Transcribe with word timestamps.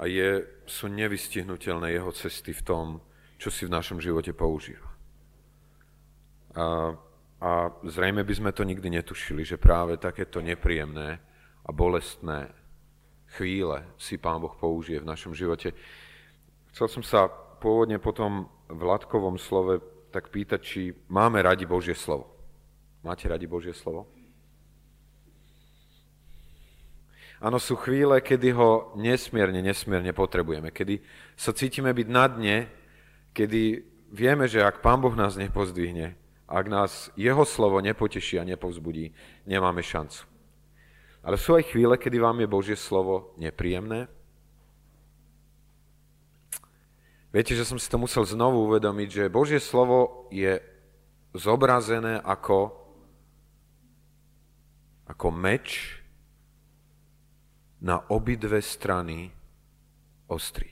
a 0.00 0.08
je, 0.08 0.48
sú 0.64 0.88
nevystihnutelné 0.88 1.92
jeho 1.92 2.08
cesty 2.16 2.56
v 2.56 2.64
tom, 2.64 2.86
čo 3.36 3.52
si 3.52 3.68
v 3.68 3.74
našom 3.76 4.00
živote 4.00 4.32
používa. 4.32 4.88
A, 6.56 6.96
a 7.40 7.50
zrejme 7.84 8.24
by 8.24 8.34
sme 8.34 8.50
to 8.56 8.64
nikdy 8.64 8.88
netušili, 8.88 9.44
že 9.44 9.60
práve 9.60 10.00
takéto 10.00 10.40
nepríjemné 10.40 11.20
a 11.64 11.70
bolestné 11.70 12.48
chvíle 13.36 13.84
si 14.00 14.16
Pán 14.16 14.40
Boh 14.40 14.56
použije 14.56 15.04
v 15.04 15.10
našom 15.12 15.36
živote. 15.36 15.76
Chcel 16.72 16.88
som 16.88 17.04
sa 17.04 17.28
pôvodne 17.60 18.00
potom 18.00 18.48
v 18.72 18.82
Latkovom 18.82 19.36
slove 19.36 19.84
tak 20.10 20.32
pýtať, 20.32 20.60
či 20.64 20.80
máme 21.12 21.44
radi 21.44 21.68
Božie 21.68 21.94
slovo. 21.94 22.34
Máte 23.04 23.28
radi 23.28 23.46
Božie 23.46 23.76
slovo? 23.76 24.08
Áno, 27.40 27.56
sú 27.56 27.72
chvíle, 27.80 28.20
kedy 28.20 28.52
ho 28.52 28.92
nesmierne, 29.00 29.64
nesmierne 29.64 30.12
potrebujeme, 30.12 30.68
kedy 30.68 31.00
sa 31.40 31.56
cítime 31.56 31.88
byť 31.88 32.08
na 32.12 32.24
dne, 32.28 32.56
kedy 33.32 33.80
vieme, 34.12 34.44
že 34.44 34.60
ak 34.60 34.84
Pán 34.84 35.00
Boh 35.00 35.16
nás 35.16 35.40
nepozdvihne, 35.40 36.20
ak 36.44 36.66
nás 36.68 37.08
Jeho 37.16 37.48
slovo 37.48 37.80
nepoteší 37.80 38.36
a 38.36 38.44
nepovzbudí, 38.44 39.16
nemáme 39.48 39.80
šancu. 39.80 40.28
Ale 41.24 41.40
sú 41.40 41.56
aj 41.56 41.72
chvíle, 41.72 41.96
kedy 41.96 42.20
vám 42.20 42.44
je 42.44 42.48
Božie 42.48 42.76
slovo 42.76 43.32
nepríjemné. 43.40 44.08
Viete, 47.32 47.56
že 47.56 47.64
som 47.64 47.80
si 47.80 47.88
to 47.88 47.96
musel 47.96 48.26
znovu 48.28 48.68
uvedomiť, 48.68 49.08
že 49.08 49.32
Božie 49.32 49.62
slovo 49.62 50.28
je 50.28 50.60
zobrazené 51.32 52.20
ako, 52.20 52.74
ako 55.06 55.26
meč, 55.32 55.99
na 57.80 58.04
obidve 58.12 58.60
strany 58.60 59.32
ostrý, 60.28 60.70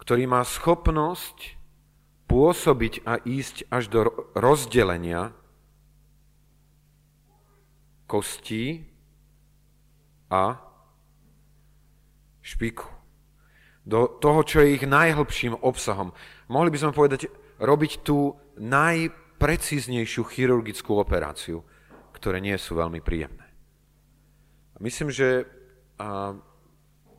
ktorý 0.00 0.24
má 0.26 0.42
schopnosť 0.42 1.60
pôsobiť 2.26 3.04
a 3.04 3.20
ísť 3.20 3.68
až 3.68 3.84
do 3.92 4.00
rozdelenia 4.32 5.36
kostí 8.06 8.86
a 10.30 10.58
špiku. 12.42 12.86
Do 13.86 14.06
toho, 14.06 14.46
čo 14.46 14.62
je 14.62 14.78
ich 14.78 14.84
najhlbším 14.86 15.58
obsahom. 15.58 16.14
Mohli 16.46 16.70
by 16.70 16.78
sme 16.78 16.92
povedať, 16.94 17.20
robiť 17.58 18.06
tú 18.06 18.38
najprecíznejšiu 18.58 20.22
chirurgickú 20.22 20.96
operáciu, 20.96 21.66
ktoré 22.14 22.38
nie 22.38 22.54
sú 22.58 22.78
veľmi 22.78 23.02
príjemné. 23.02 23.50
Myslím, 24.80 25.12
že 25.12 25.44
a 26.00 26.32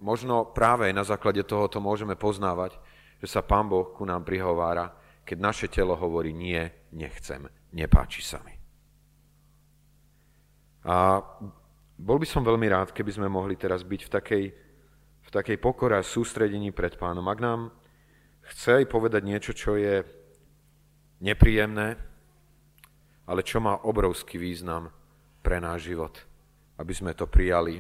možno 0.02 0.50
práve 0.50 0.90
na 0.90 1.06
základe 1.06 1.46
tohoto 1.46 1.78
môžeme 1.78 2.18
poznávať, 2.18 2.82
že 3.22 3.30
sa 3.30 3.46
Pán 3.46 3.70
Boh 3.70 3.94
ku 3.94 4.02
nám 4.02 4.26
prihovára, 4.26 4.90
keď 5.22 5.38
naše 5.38 5.68
telo 5.70 5.94
hovorí 5.94 6.34
nie, 6.34 6.66
nechcem, 6.90 7.46
nepáči 7.78 8.26
sa 8.26 8.42
mi. 8.42 8.58
A 10.82 11.22
bol 12.02 12.18
by 12.18 12.26
som 12.26 12.42
veľmi 12.42 12.66
rád, 12.66 12.90
keby 12.90 13.14
sme 13.14 13.30
mohli 13.30 13.54
teraz 13.54 13.86
byť 13.86 14.02
v 14.02 14.09
takej, 14.09 14.46
v 15.22 15.30
takej 15.30 15.58
pokore 15.62 15.94
a 15.94 16.02
sústredení 16.02 16.74
pred 16.74 16.98
pánom. 16.98 17.30
Ak 17.30 17.38
nám 17.38 17.70
chce 18.50 18.82
aj 18.82 18.90
povedať 18.90 19.22
niečo, 19.22 19.54
čo 19.54 19.78
je 19.78 20.02
nepríjemné, 21.22 22.02
ale 23.30 23.46
čo 23.46 23.62
má 23.62 23.78
obrovský 23.86 24.42
význam 24.42 24.90
pre 25.46 25.62
náš 25.62 25.94
život– 25.94 26.18
aby 26.82 26.94
sme 26.98 27.14
to 27.14 27.30
prijali 27.30 27.78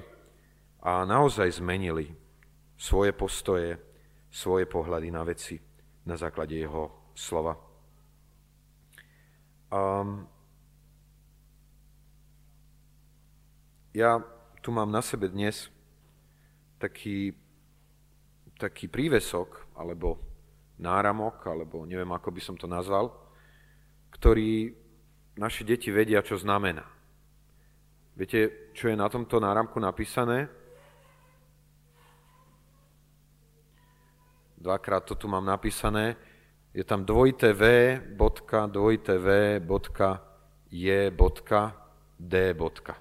a 0.81 1.05
naozaj 1.05 1.61
zmenili 1.61 2.09
svoje 2.77 3.13
postoje, 3.13 3.77
svoje 4.33 4.65
pohľady 4.65 5.13
na 5.13 5.21
veci 5.21 5.61
na 6.05 6.17
základe 6.17 6.57
jeho 6.57 7.13
slova. 7.13 7.53
Um, 9.71 10.25
ja 13.93 14.19
tu 14.59 14.73
mám 14.73 14.89
na 14.89 15.05
sebe 15.05 15.29
dnes 15.29 15.69
taký, 16.81 17.37
taký 18.57 18.89
prívesok, 18.89 19.69
alebo 19.77 20.17
náramok, 20.81 21.45
alebo 21.45 21.85
neviem, 21.85 22.09
ako 22.09 22.33
by 22.33 22.41
som 22.41 22.55
to 22.57 22.65
nazval, 22.65 23.13
ktorý 24.09 24.73
naše 25.37 25.63
deti 25.63 25.93
vedia, 25.93 26.25
čo 26.25 26.35
znamená. 26.35 26.83
Viete, 28.17 28.73
čo 28.75 28.91
je 28.91 28.97
na 28.97 29.07
tomto 29.07 29.39
náramku 29.39 29.79
napísané? 29.79 30.49
Dvakrát 34.61 35.01
to 35.09 35.17
tu 35.17 35.25
mám 35.25 35.45
napísané. 35.45 36.13
Je 36.69 36.85
tam 36.85 37.01
dvojité 37.01 37.49
V, 37.53 37.97
bodka, 38.13 38.69
dvojité 38.69 39.17
V, 39.17 39.59
bodka, 39.59 40.21
je, 40.69 41.09
bodka, 41.09 41.73
D, 42.19 42.53
bodka. 42.53 42.93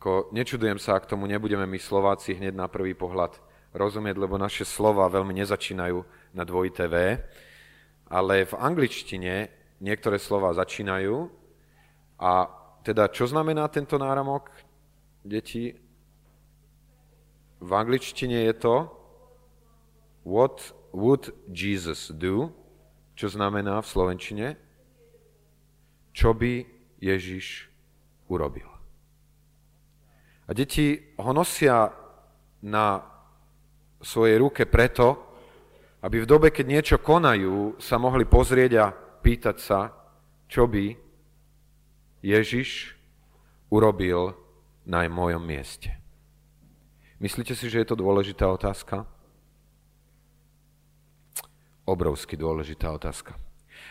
Ko, 0.00 0.32
nečudujem 0.32 0.80
sa, 0.80 0.96
ak 0.96 1.04
tomu 1.04 1.28
nebudeme 1.28 1.68
my 1.68 1.76
Slováci 1.76 2.40
hneď 2.40 2.56
na 2.56 2.72
prvý 2.72 2.96
pohľad 2.96 3.36
rozumieť, 3.76 4.16
lebo 4.16 4.40
naše 4.40 4.64
slova 4.64 5.04
veľmi 5.12 5.36
nezačínajú 5.44 6.00
na 6.32 6.42
dvojité 6.48 6.88
V, 6.88 7.20
ale 8.08 8.48
v 8.48 8.54
angličtine 8.56 9.52
niektoré 9.84 10.16
slova 10.16 10.56
začínajú 10.56 11.28
a 12.16 12.48
teda, 12.80 13.12
čo 13.12 13.28
znamená 13.28 13.68
tento 13.68 14.00
náramok, 14.00 14.48
deti? 15.20 15.76
V 17.60 17.70
angličtine 17.70 18.48
je 18.48 18.54
to 18.56 19.03
What 20.24 20.72
would 20.90 21.36
Jesus 21.52 22.08
do? 22.08 22.50
Čo 23.14 23.30
znamená 23.30 23.84
v 23.84 23.90
slovenčine? 23.92 24.46
Čo 26.16 26.32
by 26.34 26.64
Ježiš 26.98 27.68
urobil? 28.26 28.66
A 30.44 30.50
deti 30.52 31.14
ho 31.20 31.30
nosia 31.32 31.92
na 32.64 33.00
svojej 34.00 34.36
ruke 34.40 34.68
preto, 34.68 35.20
aby 36.04 36.20
v 36.20 36.28
dobe, 36.28 36.48
keď 36.52 36.66
niečo 36.68 36.96
konajú, 37.00 37.80
sa 37.80 37.96
mohli 37.96 38.28
pozrieť 38.28 38.72
a 38.76 38.92
pýtať 39.24 39.56
sa, 39.56 39.88
čo 40.48 40.68
by 40.68 40.92
Ježiš 42.20 42.92
urobil 43.72 44.36
na 44.84 45.08
mojom 45.08 45.40
mieste? 45.40 45.96
Myslíte 47.20 47.56
si, 47.56 47.72
že 47.72 47.80
je 47.80 47.88
to 47.88 47.96
dôležitá 47.96 48.44
otázka? 48.44 49.08
Obrovsky 51.84 52.40
dôležitá 52.40 52.88
otázka. 52.88 53.36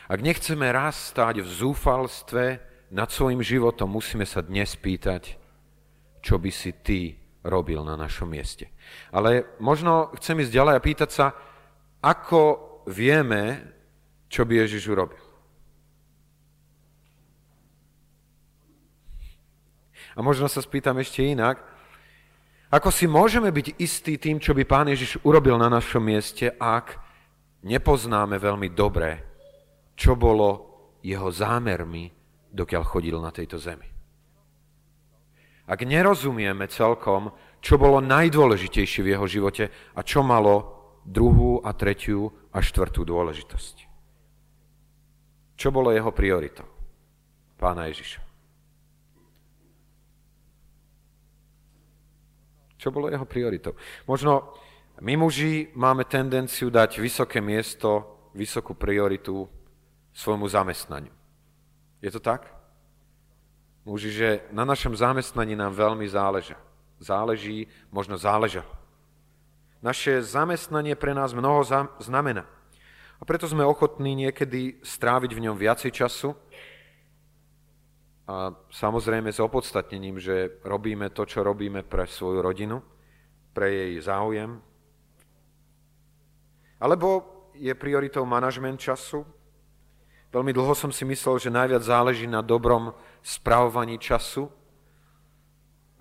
Ak 0.10 0.20
nechceme 0.20 0.66
raz 0.74 1.14
stáť 1.14 1.46
v 1.46 1.50
zúfalstve 1.50 2.58
nad 2.90 3.10
svojim 3.14 3.46
životom, 3.46 3.94
musíme 3.94 4.26
sa 4.26 4.42
dnes 4.42 4.74
pýtať, 4.74 5.38
čo 6.26 6.42
by 6.42 6.50
si 6.50 6.74
ty 6.82 7.22
robil 7.46 7.86
na 7.86 7.94
našom 7.94 8.34
mieste. 8.34 8.74
Ale 9.14 9.46
možno 9.62 10.10
chcem 10.18 10.42
ísť 10.42 10.56
ďalej 10.58 10.74
a 10.74 10.86
pýtať 10.86 11.10
sa, 11.12 11.26
ako 12.02 12.42
vieme, 12.90 13.62
čo 14.26 14.48
by 14.48 14.66
Ježiš 14.66 14.90
urobil. 14.90 15.22
A 20.14 20.20
možno 20.22 20.50
sa 20.50 20.62
spýtam 20.62 20.98
ešte 20.98 21.26
inak, 21.26 21.62
ako 22.74 22.90
si 22.90 23.06
môžeme 23.06 23.54
byť 23.54 23.78
istí 23.78 24.18
tým, 24.18 24.42
čo 24.42 24.58
by 24.58 24.66
Pán 24.66 24.90
Ježiš 24.90 25.22
urobil 25.22 25.62
na 25.62 25.70
našom 25.70 26.02
mieste, 26.02 26.50
ak 26.58 27.03
nepoznáme 27.64 28.38
veľmi 28.38 28.70
dobre, 28.76 29.10
čo 29.96 30.16
bolo 30.20 30.50
jeho 31.04 31.32
zámermi, 31.32 32.12
dokiaľ 32.54 32.84
chodil 32.86 33.18
na 33.20 33.32
tejto 33.34 33.58
zemi. 33.60 33.88
Ak 35.64 35.80
nerozumieme 35.80 36.68
celkom, 36.68 37.32
čo 37.64 37.80
bolo 37.80 38.04
najdôležitejšie 38.04 39.02
v 39.02 39.12
jeho 39.16 39.26
živote 39.28 39.72
a 39.96 40.00
čo 40.04 40.20
malo 40.20 40.84
druhú 41.08 41.64
a 41.64 41.72
tretiu 41.72 42.28
a 42.52 42.60
štvrtú 42.60 43.08
dôležitosť. 43.08 43.76
Čo 45.56 45.72
bolo 45.72 45.96
jeho 45.96 46.12
prioritou? 46.12 46.68
Pána 47.56 47.88
Ježiša. 47.88 48.20
Čo 52.76 52.92
bolo 52.92 53.08
jeho 53.08 53.24
prioritou? 53.24 53.80
Možno 54.04 54.60
my 55.04 55.20
muži 55.20 55.68
máme 55.76 56.08
tendenciu 56.08 56.72
dať 56.72 57.04
vysoké 57.04 57.44
miesto, 57.44 58.08
vysokú 58.32 58.72
prioritu 58.72 59.52
svojmu 60.16 60.48
zamestnaniu. 60.48 61.12
Je 62.00 62.08
to 62.08 62.24
tak? 62.24 62.48
Muži, 63.84 64.16
že 64.16 64.30
na 64.56 64.64
našom 64.64 64.96
zamestnaní 64.96 65.60
nám 65.60 65.76
veľmi 65.76 66.08
záleža. 66.08 66.56
Záleží, 67.04 67.68
možno 67.92 68.16
záleža. 68.16 68.64
Naše 69.84 70.24
zamestnanie 70.24 70.96
pre 70.96 71.12
nás 71.12 71.36
mnoho 71.36 71.68
znamená. 72.00 72.48
A 73.20 73.28
preto 73.28 73.44
sme 73.44 73.68
ochotní 73.68 74.16
niekedy 74.16 74.80
stráviť 74.80 75.32
v 75.36 75.44
ňom 75.44 75.56
viacej 75.60 75.92
času, 75.92 76.32
a 78.24 78.56
samozrejme 78.72 79.36
s 79.36 79.44
opodstatnením, 79.44 80.16
že 80.16 80.64
robíme 80.64 81.12
to, 81.12 81.28
čo 81.28 81.44
robíme 81.44 81.84
pre 81.84 82.08
svoju 82.08 82.40
rodinu, 82.40 82.80
pre 83.52 83.68
jej 83.68 84.00
záujem, 84.00 84.64
Alebo 86.84 87.24
je 87.56 87.72
prioritou 87.72 88.28
manažment 88.28 88.76
času? 88.76 89.24
Veľmi 90.36 90.52
dlho 90.52 90.76
som 90.76 90.92
si 90.92 91.08
myslel, 91.08 91.40
že 91.40 91.54
najviac 91.54 91.80
záleží 91.80 92.28
na 92.28 92.44
dobrom 92.44 92.92
spravovaní 93.24 93.96
času. 93.96 94.52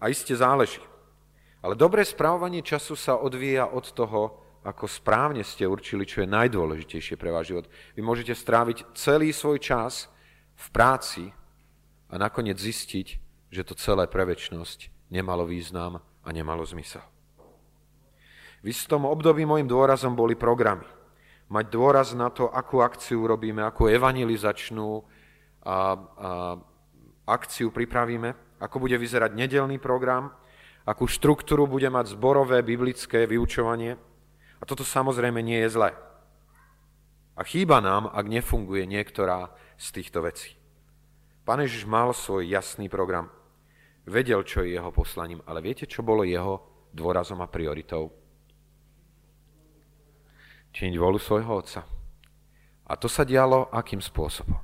A 0.02 0.10
iste 0.10 0.34
záleží. 0.34 0.82
Ale 1.62 1.78
dobré 1.78 2.02
správovanie 2.02 2.66
času 2.66 2.98
sa 2.98 3.14
odvíja 3.14 3.70
od 3.70 3.94
toho, 3.94 4.42
ako 4.66 4.90
správne 4.90 5.46
ste 5.46 5.62
určili, 5.62 6.02
čo 6.02 6.26
je 6.26 6.34
najdôležitejšie 6.34 7.14
pre 7.14 7.30
váš 7.30 7.54
život. 7.54 7.70
Vy 7.94 8.02
môžete 8.02 8.34
stráviť 8.34 8.98
celý 8.98 9.30
svoj 9.30 9.62
čas 9.62 10.10
v 10.58 10.66
práci 10.74 11.30
a 12.10 12.18
nakoniec 12.18 12.58
zistiť, 12.58 13.06
že 13.54 13.62
to 13.62 13.78
celé 13.78 14.10
pre 14.10 14.26
väčšnosť 14.26 15.10
nemalo 15.14 15.46
význam 15.46 16.02
a 16.02 16.28
nemalo 16.34 16.66
zmysel. 16.66 17.02
V 18.62 18.70
istom 18.70 19.10
období 19.10 19.42
môjim 19.42 19.66
dôrazom 19.66 20.14
boli 20.14 20.38
programy. 20.38 20.86
Mať 21.50 21.66
dôraz 21.68 22.14
na 22.14 22.30
to, 22.30 22.46
akú 22.46 22.78
akciu 22.78 23.26
robíme, 23.26 23.60
akú 23.66 23.90
evangelizačnú 23.90 25.02
a, 25.02 25.02
a, 25.66 25.76
akciu 27.26 27.74
pripravíme, 27.74 28.62
ako 28.62 28.86
bude 28.86 28.94
vyzerať 28.94 29.34
nedelný 29.34 29.82
program, 29.82 30.30
akú 30.86 31.10
štruktúru 31.10 31.66
bude 31.66 31.90
mať 31.90 32.14
zborové 32.14 32.62
biblické 32.62 33.26
vyučovanie. 33.26 33.98
A 34.58 34.62
toto 34.62 34.86
samozrejme 34.86 35.42
nie 35.42 35.58
je 35.66 35.74
zlé. 35.74 35.90
A 37.34 37.42
chýba 37.42 37.82
nám, 37.82 38.14
ak 38.14 38.30
nefunguje 38.30 38.86
niektorá 38.86 39.50
z 39.74 39.86
týchto 39.90 40.22
vecí. 40.22 40.54
Pán 41.42 41.58
Ježiš 41.58 41.90
mal 41.90 42.14
svoj 42.14 42.46
jasný 42.46 42.86
program. 42.86 43.26
Vedel, 44.06 44.46
čo 44.46 44.62
je 44.62 44.78
jeho 44.78 44.94
poslaním, 44.94 45.42
ale 45.50 45.58
viete, 45.58 45.90
čo 45.90 46.06
bolo 46.06 46.22
jeho 46.22 46.62
dôrazom 46.94 47.42
a 47.42 47.50
prioritou? 47.50 48.21
Činiť 50.72 50.96
volu 50.96 51.20
svojho 51.20 51.52
otca. 51.52 51.84
A 52.88 52.92
to 52.96 53.06
sa 53.08 53.24
dialo 53.24 53.68
akým 53.72 54.00
spôsobom? 54.00 54.58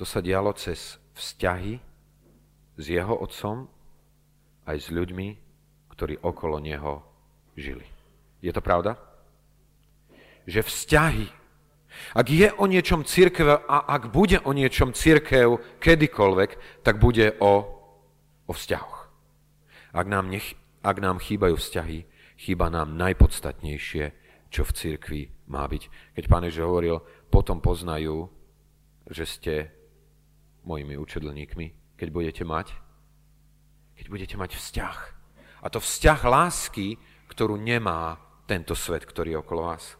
To 0.00 0.04
sa 0.04 0.20
dialo 0.24 0.52
cez 0.56 0.96
vzťahy 1.14 1.80
s 2.76 2.84
jeho 2.84 3.14
otcom 3.14 3.70
aj 4.66 4.76
s 4.80 4.88
ľuďmi, 4.90 5.28
ktorí 5.92 6.18
okolo 6.24 6.58
neho 6.58 7.04
žili. 7.54 7.86
Je 8.42 8.50
to 8.50 8.64
pravda? 8.64 8.98
Že 10.44 10.66
vzťahy, 10.66 11.26
ak 12.12 12.26
je 12.26 12.48
o 12.58 12.64
niečom 12.66 13.06
církev 13.06 13.64
a 13.64 13.78
ak 13.86 14.10
bude 14.10 14.42
o 14.42 14.50
niečom 14.50 14.92
církev 14.92 15.62
kedykoľvek, 15.78 16.82
tak 16.82 16.98
bude 16.98 17.38
o, 17.38 17.52
o 18.44 18.52
vzťahoch. 18.52 19.08
Ak 19.94 20.06
nám, 20.10 20.26
nech, 20.26 20.58
ak 20.82 20.98
nám 20.98 21.22
chýbajú 21.22 21.54
vzťahy, 21.54 22.02
chýba 22.34 22.66
nám 22.66 22.98
najpodstatnejšie 22.98 24.23
čo 24.54 24.62
v 24.62 24.76
cirkvi 24.78 25.22
má 25.50 25.66
byť. 25.66 26.14
Keď 26.14 26.24
pán 26.30 26.46
Ježiš 26.46 26.62
hovoril, 26.62 27.02
potom 27.26 27.58
poznajú, 27.58 28.30
že 29.10 29.26
ste 29.26 29.54
mojimi 30.62 30.94
učedlníkmi, 30.94 31.98
keď 31.98 32.08
budete 32.14 32.42
mať, 32.46 32.70
keď 33.98 34.06
budete 34.06 34.36
mať 34.38 34.54
vzťah. 34.54 34.98
A 35.58 35.66
to 35.66 35.82
vzťah 35.82 36.20
lásky, 36.22 36.94
ktorú 37.26 37.58
nemá 37.58 38.22
tento 38.46 38.78
svet, 38.78 39.02
ktorý 39.02 39.34
je 39.34 39.42
okolo 39.42 39.74
vás. 39.74 39.98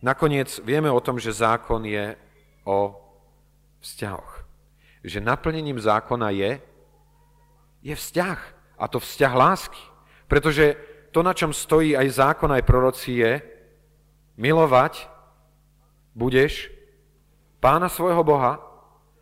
Nakoniec 0.00 0.48
vieme 0.64 0.88
o 0.88 1.04
tom, 1.04 1.20
že 1.20 1.36
zákon 1.36 1.84
je 1.84 2.16
o 2.64 2.96
vzťahoch. 3.84 4.48
Že 5.04 5.18
naplnením 5.22 5.76
zákona 5.76 6.30
je, 6.32 6.50
je 7.84 7.94
vzťah. 7.94 8.38
A 8.78 8.84
to 8.90 8.98
vzťah 8.98 9.32
lásky. 9.34 9.82
Pretože 10.26 10.78
to, 11.12 11.20
na 11.20 11.36
čom 11.36 11.52
stojí 11.52 11.92
aj 11.92 12.08
zákon, 12.18 12.48
aj 12.48 12.64
proroci, 12.64 13.20
je 13.20 13.32
milovať 14.40 15.12
budeš 16.16 16.72
pána 17.60 17.88
svojho 17.88 18.24
Boha 18.24 18.60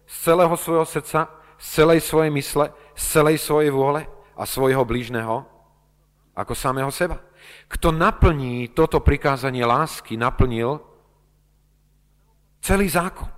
z 0.07 0.15
celého 0.31 0.55
svojho 0.57 0.87
srdca, 0.87 1.31
z 1.59 1.67
celej 1.83 2.01
svojej 2.01 2.33
mysle, 2.35 2.67
z 2.95 3.03
celej 3.05 3.37
svojej 3.39 3.71
vôle 3.71 4.07
a 4.39 4.43
svojho 4.47 4.83
blížneho 4.87 5.47
ako 6.35 6.55
samého 6.55 6.89
seba. 6.95 7.21
Kto 7.69 7.93
naplní 7.93 8.71
toto 8.73 9.03
prikázanie 9.03 9.67
lásky, 9.67 10.17
naplnil 10.17 10.81
celý 12.63 12.87
zákon. 12.89 13.29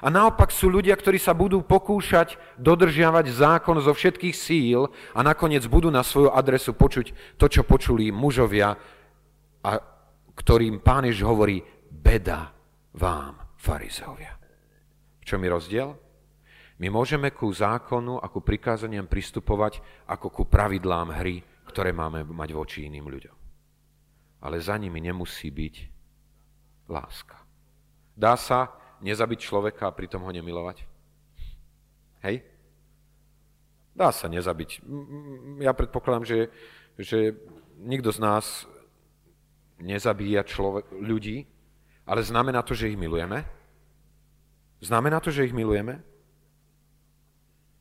A 0.00 0.08
naopak 0.08 0.50
sú 0.50 0.68
ľudia, 0.72 0.96
ktorí 0.96 1.16
sa 1.20 1.36
budú 1.36 1.64
pokúšať 1.64 2.36
dodržiavať 2.56 3.26
zákon 3.30 3.76
zo 3.80 3.92
všetkých 3.92 4.36
síl 4.36 4.88
a 5.14 5.20
nakoniec 5.20 5.64
budú 5.66 5.88
na 5.88 6.00
svoju 6.00 6.32
adresu 6.32 6.72
počuť 6.72 7.36
to, 7.36 7.46
čo 7.46 7.62
počuli 7.66 8.12
mužovia, 8.12 8.76
a 9.60 9.70
ktorým 10.34 10.80
pán 10.80 11.04
Jež 11.04 11.20
hovorí, 11.20 11.60
beda 11.90 12.48
vám, 12.96 13.36
farizeovia. 13.60 14.32
V 15.20 15.24
čom 15.28 15.44
je 15.44 15.50
rozdiel? 15.52 15.88
My 16.80 16.88
môžeme 16.88 17.28
ku 17.36 17.52
zákonu 17.52 18.16
a 18.16 18.26
ku 18.32 18.40
prikázaniam 18.40 19.04
pristupovať 19.04 19.84
ako 20.08 20.32
ku 20.32 20.42
pravidlám 20.48 21.12
hry, 21.20 21.44
ktoré 21.68 21.92
máme 21.92 22.24
mať 22.24 22.56
voči 22.56 22.88
iným 22.88 23.04
ľuďom. 23.04 23.36
Ale 24.40 24.56
za 24.64 24.80
nimi 24.80 24.96
nemusí 25.04 25.52
byť 25.52 25.74
láska. 26.88 27.36
Dá 28.16 28.32
sa 28.40 28.79
nezabiť 29.00 29.38
človeka 29.40 29.88
a 29.88 29.96
pritom 29.96 30.22
ho 30.24 30.30
nemilovať? 30.30 30.84
Hej? 32.24 32.44
Dá 33.96 34.14
sa 34.14 34.30
nezabiť. 34.30 34.84
Ja 35.60 35.74
predpokladám, 35.74 36.24
že, 36.24 36.38
že 36.96 37.34
nikto 37.80 38.14
z 38.14 38.18
nás 38.22 38.44
nezabíja 39.80 40.44
človek, 40.44 40.92
ľudí, 40.92 41.48
ale 42.06 42.20
znamená 42.22 42.62
to, 42.62 42.76
že 42.76 42.92
ich 42.92 43.00
milujeme? 43.00 43.44
Znamená 44.80 45.20
to, 45.20 45.28
že 45.28 45.48
ich 45.48 45.56
milujeme? 45.56 46.00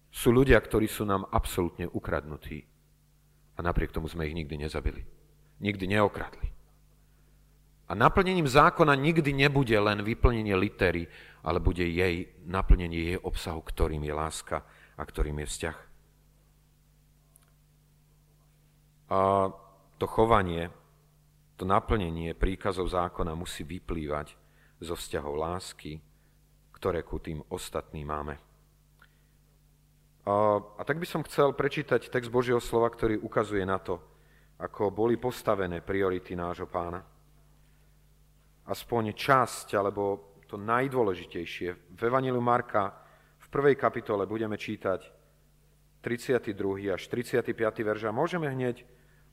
Sú 0.10 0.33
ľudia, 0.33 0.60
ktorí 0.60 0.89
sú 0.89 1.06
nám 1.06 1.30
absolútne 1.30 1.88
ukradnutí 1.88 2.65
a 3.56 3.60
napriek 3.62 3.94
tomu 3.94 4.10
sme 4.10 4.27
ich 4.27 4.36
nikdy 4.36 4.65
nezabili. 4.65 5.06
Nikdy 5.62 5.86
neokradli. 5.95 6.49
A 7.89 7.97
naplnením 7.97 8.45
zákona 8.45 8.94
nikdy 8.94 9.33
nebude 9.33 9.74
len 9.74 10.06
vyplnenie 10.06 10.53
litery, 10.53 11.09
ale 11.41 11.57
bude 11.57 11.81
jej 11.81 12.30
naplnenie 12.45 13.18
jej 13.18 13.18
obsahu, 13.18 13.65
ktorým 13.65 14.06
je 14.06 14.13
láska 14.13 14.62
a 14.94 15.01
ktorým 15.01 15.41
je 15.41 15.47
vzťah. 15.50 15.77
A 19.09 19.50
to 19.97 20.06
chovanie, 20.06 20.69
to 21.57 21.65
naplnenie 21.65 22.38
príkazov 22.38 22.93
zákona 22.93 23.34
musí 23.34 23.65
vyplývať 23.65 24.38
zo 24.77 24.93
vzťahov 24.93 25.34
lásky, 25.34 25.98
ktoré 26.77 27.01
ku 27.01 27.17
tým 27.17 27.41
ostatným 27.50 28.05
máme. 28.05 28.38
A, 30.29 30.62
a 30.62 30.81
tak 30.86 31.01
by 31.01 31.10
som 31.10 31.25
chcel 31.25 31.58
prečítať 31.58 32.13
text 32.13 32.29
Božieho 32.29 32.62
slova, 32.62 32.93
ktorý 32.93 33.17
ukazuje 33.17 33.65
na 33.65 33.81
to, 33.81 33.98
ako 34.62 34.93
boli 34.93 35.17
postavené 35.17 35.81
priority 35.81 36.38
nášho 36.38 36.69
pána 36.69 37.18
aspoň 38.69 39.17
časť, 39.17 39.73
alebo 39.73 40.38
to 40.45 40.55
najdôležitejšie. 40.61 41.97
V 41.97 42.01
Evangeliu 42.05 42.41
Marka 42.41 42.93
v 43.41 43.47
prvej 43.49 43.73
kapitole 43.73 44.29
budeme 44.29 44.57
čítať 44.61 45.09
32. 46.05 46.93
až 46.93 47.01
35. 47.09 47.57
verš 47.81 48.01
a 48.07 48.15
môžeme 48.15 48.47
hneď 48.47 48.85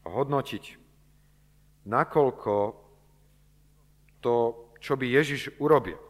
hodnotiť, 0.09 0.65
nakoľko 1.87 2.55
to, 4.25 4.37
čo 4.81 4.99
by 4.99 5.07
Ježiš 5.07 5.55
urobil, 5.63 6.01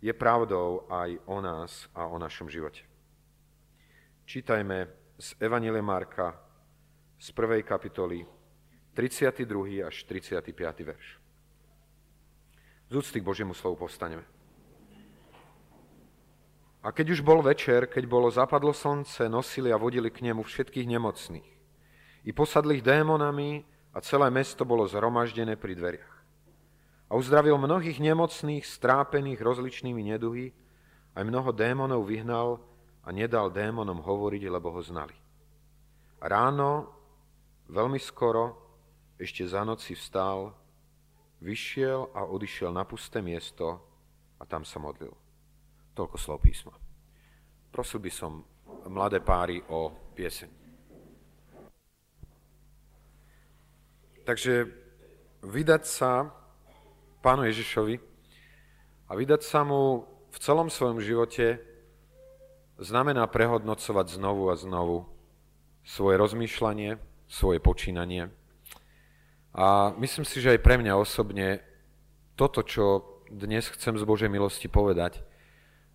je 0.00 0.10
pravdou 0.16 0.88
aj 0.88 1.20
o 1.28 1.38
nás 1.44 1.86
a 1.92 2.08
o 2.08 2.16
našom 2.16 2.48
živote. 2.48 2.88
Čítajme 4.24 4.88
z 5.20 5.28
Evangelia 5.44 5.84
Marka 5.84 6.32
z 7.20 7.28
prvej 7.36 7.60
kapitoly 7.62 8.24
32. 8.96 9.84
až 9.84 9.96
35. 10.08 10.56
verš. 10.88 11.19
Z 12.90 12.94
úcty 12.98 13.22
k 13.22 13.28
Božiemu 13.30 13.54
slovu 13.54 13.86
postaneme. 13.86 14.26
A 16.82 16.90
keď 16.90 17.14
už 17.14 17.20
bol 17.20 17.38
večer, 17.44 17.86
keď 17.86 18.08
bolo 18.08 18.26
zapadlo 18.32 18.74
slnce, 18.74 19.30
nosili 19.30 19.70
a 19.70 19.78
vodili 19.78 20.10
k 20.10 20.26
nemu 20.26 20.42
všetkých 20.42 20.90
nemocných. 20.90 21.50
I 22.26 22.30
posadlých 22.34 22.82
démonami 22.82 23.62
a 23.94 24.02
celé 24.02 24.26
mesto 24.32 24.66
bolo 24.66 24.88
zhromaždené 24.90 25.54
pri 25.54 25.76
dveriach. 25.76 26.14
A 27.10 27.14
uzdravil 27.14 27.54
mnohých 27.58 28.00
nemocných, 28.00 28.64
strápených 28.66 29.38
rozličnými 29.38 30.02
neduhy, 30.14 30.50
aj 31.14 31.22
mnoho 31.26 31.50
démonov 31.52 32.06
vyhnal 32.06 32.58
a 33.04 33.08
nedal 33.12 33.50
démonom 33.50 34.02
hovoriť, 34.02 34.42
lebo 34.50 34.72
ho 34.74 34.80
znali. 34.82 35.14
A 36.20 36.24
ráno, 36.26 36.90
veľmi 37.70 37.98
skoro, 38.02 38.56
ešte 39.20 39.44
za 39.44 39.62
noci 39.68 39.92
vstal 39.92 40.54
vyšiel 41.40 42.12
a 42.12 42.28
odišiel 42.28 42.72
na 42.72 42.84
pusté 42.84 43.24
miesto 43.24 43.80
a 44.40 44.44
tam 44.44 44.64
sa 44.64 44.80
modlil. 44.80 45.12
Toľko 45.96 46.16
slov 46.16 46.38
písma. 46.44 46.72
Prosil 47.72 48.00
by 48.00 48.12
som 48.12 48.44
mladé 48.88 49.20
páry 49.20 49.60
o 49.68 49.92
pieseň. 50.16 50.48
Takže 54.24 54.68
vydať 55.42 55.82
sa 55.88 56.30
pánu 57.24 57.48
Ježišovi 57.48 57.98
a 59.08 59.12
vydať 59.16 59.42
sa 59.42 59.64
mu 59.66 60.06
v 60.30 60.38
celom 60.38 60.70
svojom 60.70 61.02
živote 61.02 61.58
znamená 62.78 63.26
prehodnocovať 63.26 64.06
znovu 64.16 64.48
a 64.48 64.54
znovu 64.56 65.04
svoje 65.82 66.16
rozmýšľanie, 66.16 66.96
svoje 67.26 67.58
počínanie. 67.58 68.30
A 69.50 69.90
myslím 69.98 70.22
si, 70.22 70.38
že 70.38 70.54
aj 70.54 70.62
pre 70.62 70.78
mňa 70.78 70.94
osobne 70.94 71.58
toto, 72.38 72.62
čo 72.62 73.18
dnes 73.30 73.66
chcem 73.70 73.98
z 73.98 74.04
Božej 74.06 74.30
milosti 74.30 74.70
povedať, 74.70 75.22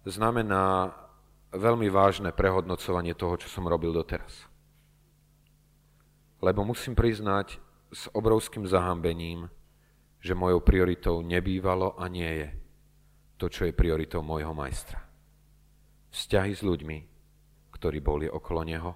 znamená 0.04 0.92
veľmi 1.56 1.88
vážne 1.88 2.36
prehodnocovanie 2.36 3.16
toho, 3.16 3.40
čo 3.40 3.48
som 3.48 3.68
robil 3.68 3.96
doteraz. 3.96 4.46
Lebo 6.44 6.68
musím 6.68 6.94
priznať 6.94 7.58
s 7.96 8.12
obrovským 8.12 8.68
zahambením, 8.68 9.48
že 10.20 10.36
mojou 10.36 10.60
prioritou 10.60 11.24
nebývalo 11.24 11.96
a 11.96 12.12
nie 12.12 12.28
je 12.28 12.50
to, 13.40 13.48
čo 13.48 13.68
je 13.68 13.78
prioritou 13.78 14.20
môjho 14.20 14.52
majstra. 14.52 15.00
Vzťahy 16.12 16.52
s 16.56 16.62
ľuďmi, 16.64 16.98
ktorí 17.72 18.00
boli 18.00 18.28
okolo 18.28 18.62
neho 18.64 18.92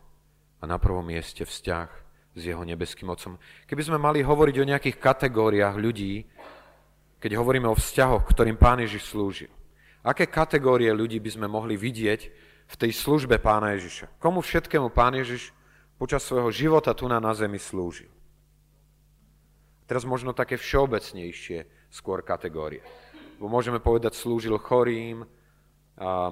a 0.59 0.63
na 0.67 0.79
prvom 0.79 1.03
mieste 1.07 1.43
vzťah 1.47 2.08
s 2.39 2.47
jeho 2.47 2.63
nebeským 2.63 3.11
Otcom. 3.11 3.35
Keby 3.67 3.83
sme 3.83 3.99
mali 3.99 4.23
hovoriť 4.23 4.55
o 4.57 4.69
nejakých 4.71 4.97
kategóriách 4.97 5.75
ľudí, 5.75 6.23
keď 7.19 7.35
hovoríme 7.35 7.67
o 7.67 7.75
vzťahoch, 7.75 8.23
ktorým 8.31 8.55
Pán 8.55 8.79
Ježiš 8.79 9.11
slúžil, 9.11 9.51
aké 10.01 10.25
kategórie 10.31 10.89
ľudí 10.95 11.19
by 11.19 11.35
sme 11.35 11.47
mohli 11.51 11.75
vidieť 11.75 12.21
v 12.71 12.75
tej 12.79 12.95
službe 12.95 13.37
Pána 13.43 13.75
Ježiša? 13.75 14.15
Komu 14.23 14.39
všetkému 14.39 14.89
Pán 14.95 15.19
Ježiš 15.19 15.51
počas 15.99 16.23
svojho 16.23 16.47
života 16.55 16.95
tu 16.95 17.11
na, 17.11 17.19
zemi 17.35 17.59
slúžil? 17.59 18.07
Teraz 19.83 20.07
možno 20.07 20.31
také 20.31 20.55
všeobecnejšie 20.55 21.91
skôr 21.91 22.23
kategórie 22.23 22.79
môžeme 23.47 23.79
povedať, 23.79 24.19
slúžil 24.19 24.59
chorým, 24.59 25.23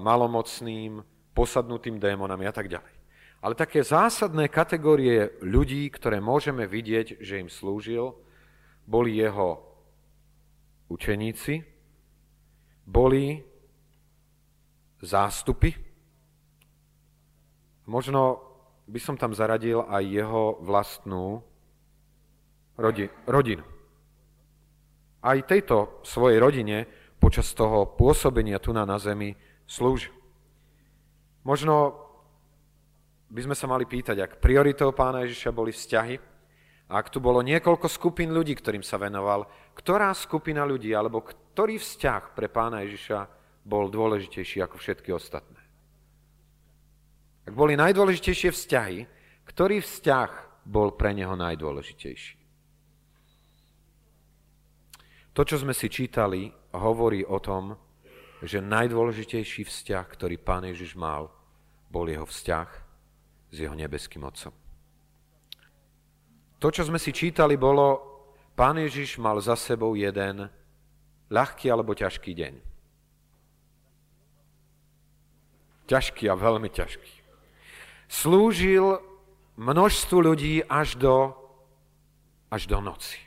malomocným, 0.04 1.00
posadnutým 1.32 2.02
démonami 2.02 2.44
a 2.50 2.52
tak 2.52 2.68
ďalej. 2.68 2.97
Ale 3.41 3.53
také 3.53 3.86
zásadné 3.86 4.50
kategórie 4.50 5.38
ľudí, 5.46 5.88
ktoré 5.94 6.17
môžeme 6.17 6.65
vidieť, 6.65 7.22
že 7.22 7.39
im 7.39 7.50
slúžil, 7.50 8.17
boli 8.88 9.20
jeho 9.20 9.62
učeníci, 10.89 11.62
boli 12.88 13.44
zástupy, 15.03 15.75
možno 17.86 18.41
by 18.88 19.00
som 19.03 19.20
tam 19.20 19.36
zaradil 19.36 19.84
aj 19.86 20.03
jeho 20.08 20.44
vlastnú 20.63 21.44
rodinu 23.27 23.77
aj 25.27 25.50
tejto 25.50 26.01
svojej 26.08 26.39
rodine 26.39 26.88
počas 27.20 27.50
toho 27.51 27.89
pôsobenia 27.89 28.62
tu 28.63 28.72
na, 28.72 28.86
zemi 29.01 29.34
slúžil. 29.67 30.13
Možno 31.44 32.07
by 33.28 33.42
sme 33.44 33.56
sa 33.56 33.68
mali 33.68 33.84
pýtať, 33.84 34.18
ak 34.24 34.40
prioritou 34.40 34.96
pána 34.96 35.28
Ježiša 35.28 35.52
boli 35.52 35.76
vzťahy, 35.76 36.16
a 36.88 37.04
ak 37.04 37.12
tu 37.12 37.20
bolo 37.20 37.44
niekoľko 37.44 37.92
skupín 37.92 38.32
ľudí, 38.32 38.56
ktorým 38.56 38.80
sa 38.80 38.96
venoval, 38.96 39.44
ktorá 39.76 40.16
skupina 40.16 40.64
ľudí 40.64 40.96
alebo 40.96 41.20
ktorý 41.20 41.76
vzťah 41.76 42.32
pre 42.32 42.48
pána 42.48 42.88
Ježiša 42.88 43.28
bol 43.68 43.92
dôležitejší 43.92 44.64
ako 44.64 44.80
všetky 44.80 45.12
ostatné? 45.12 45.60
Ak 47.44 47.52
boli 47.52 47.76
najdôležitejšie 47.76 48.56
vzťahy, 48.56 49.00
ktorý 49.52 49.84
vzťah 49.84 50.64
bol 50.64 50.96
pre 50.96 51.12
neho 51.12 51.36
najdôležitejší? 51.36 52.40
To, 55.36 55.42
čo 55.44 55.60
sme 55.60 55.76
si 55.76 55.92
čítali, 55.92 56.50
hovorí 56.72 57.22
o 57.28 57.38
tom, 57.44 57.76
že 58.40 58.64
najdôležitejší 58.64 59.68
vzťah, 59.68 60.06
ktorý 60.08 60.40
pán 60.40 60.66
Ježiš 60.72 60.96
mal, 60.96 61.28
bol 61.92 62.08
jeho 62.08 62.26
vzťah 62.26 62.87
s 63.51 63.56
jeho 63.56 63.75
nebeským 63.75 64.24
Otcom. 64.24 64.54
To, 66.58 66.68
čo 66.74 66.84
sme 66.84 66.98
si 66.98 67.13
čítali, 67.13 67.54
bolo, 67.54 68.01
pán 68.58 68.82
Ježiš 68.82 69.22
mal 69.22 69.38
za 69.38 69.54
sebou 69.54 69.94
jeden 69.94 70.50
ľahký 71.30 71.70
alebo 71.70 71.94
ťažký 71.94 72.32
deň. 72.34 72.54
Ťažký 75.88 76.25
a 76.27 76.36
veľmi 76.36 76.68
ťažký. 76.68 77.13
Slúžil 78.10 79.00
množstvu 79.56 80.18
ľudí 80.18 80.56
až 80.66 80.98
do, 80.98 81.32
až 82.50 82.68
do 82.68 82.82
noci. 82.82 83.22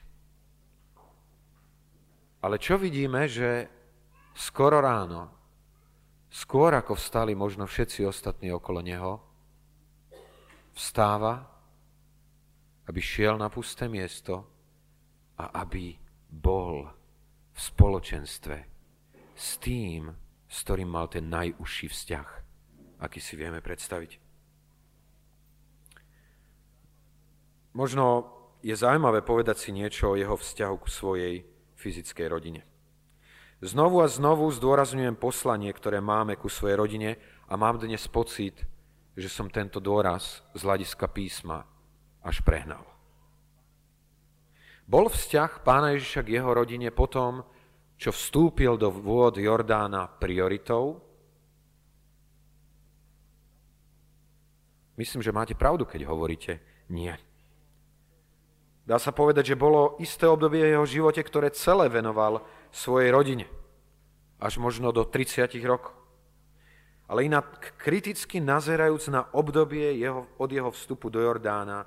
Ale 2.40 2.56
čo 2.56 2.80
vidíme, 2.80 3.28
že 3.28 3.68
skoro 4.32 4.80
ráno, 4.80 5.28
skôr 6.32 6.72
ako 6.72 6.96
vstali 6.96 7.36
možno 7.36 7.68
všetci 7.68 8.08
ostatní 8.08 8.48
okolo 8.50 8.80
neho, 8.80 9.29
vstáva, 10.80 11.44
aby 12.88 13.00
šiel 13.04 13.36
na 13.36 13.52
pusté 13.52 13.84
miesto 13.84 14.48
a 15.36 15.60
aby 15.60 15.92
bol 16.32 16.88
v 17.52 17.58
spoločenstve 17.60 18.56
s 19.36 19.60
tým, 19.60 20.08
s 20.48 20.56
ktorým 20.64 20.88
mal 20.88 21.12
ten 21.12 21.28
najúžší 21.28 21.92
vzťah, 21.92 22.28
aký 23.04 23.20
si 23.20 23.36
vieme 23.36 23.60
predstaviť. 23.60 24.16
Možno 27.76 28.32
je 28.64 28.74
zaujímavé 28.74 29.22
povedať 29.22 29.68
si 29.68 29.70
niečo 29.70 30.12
o 30.12 30.18
jeho 30.18 30.34
vzťahu 30.34 30.76
k 30.80 30.86
svojej 30.90 31.34
fyzickej 31.78 32.26
rodine. 32.26 32.62
Znovu 33.60 34.00
a 34.00 34.08
znovu 34.08 34.48
zdôrazňujem 34.48 35.20
poslanie, 35.20 35.68
ktoré 35.70 36.00
máme 36.00 36.34
ku 36.40 36.48
svojej 36.48 36.80
rodine 36.80 37.10
a 37.46 37.54
mám 37.60 37.76
dnes 37.76 38.00
pocit, 38.08 38.64
že 39.20 39.28
som 39.28 39.52
tento 39.52 39.78
dôraz 39.78 40.40
z 40.56 40.60
hľadiska 40.64 41.06
písma 41.12 41.68
až 42.24 42.40
prehnal. 42.40 42.82
Bol 44.90 45.06
vzťah 45.06 45.62
pána 45.62 45.94
Ježiša 45.94 46.26
k 46.26 46.40
jeho 46.40 46.50
rodine 46.50 46.90
potom, 46.90 47.46
čo 48.00 48.10
vstúpil 48.10 48.74
do 48.80 48.90
vôd 48.90 49.38
Jordána 49.38 50.08
prioritou? 50.08 50.98
Myslím, 54.96 55.20
že 55.20 55.36
máte 55.36 55.54
pravdu, 55.54 55.84
keď 55.84 56.08
hovoríte 56.08 56.58
nie. 56.90 57.12
Dá 58.88 58.98
sa 58.98 59.14
povedať, 59.14 59.54
že 59.54 59.60
bolo 59.60 60.00
isté 60.02 60.26
obdobie 60.26 60.66
jeho 60.66 60.82
živote, 60.82 61.22
ktoré 61.22 61.54
celé 61.54 61.86
venoval 61.86 62.42
svojej 62.74 63.14
rodine. 63.14 63.46
Až 64.42 64.58
možno 64.58 64.90
do 64.90 65.06
30 65.06 65.54
rokov. 65.62 65.99
Ale 67.10 67.26
inak 67.26 67.74
kriticky 67.74 68.38
nazerajúc 68.38 69.10
na 69.10 69.26
obdobie 69.34 69.98
jeho, 69.98 70.30
od 70.38 70.46
jeho 70.46 70.70
vstupu 70.70 71.10
do 71.10 71.18
Jordána, 71.18 71.82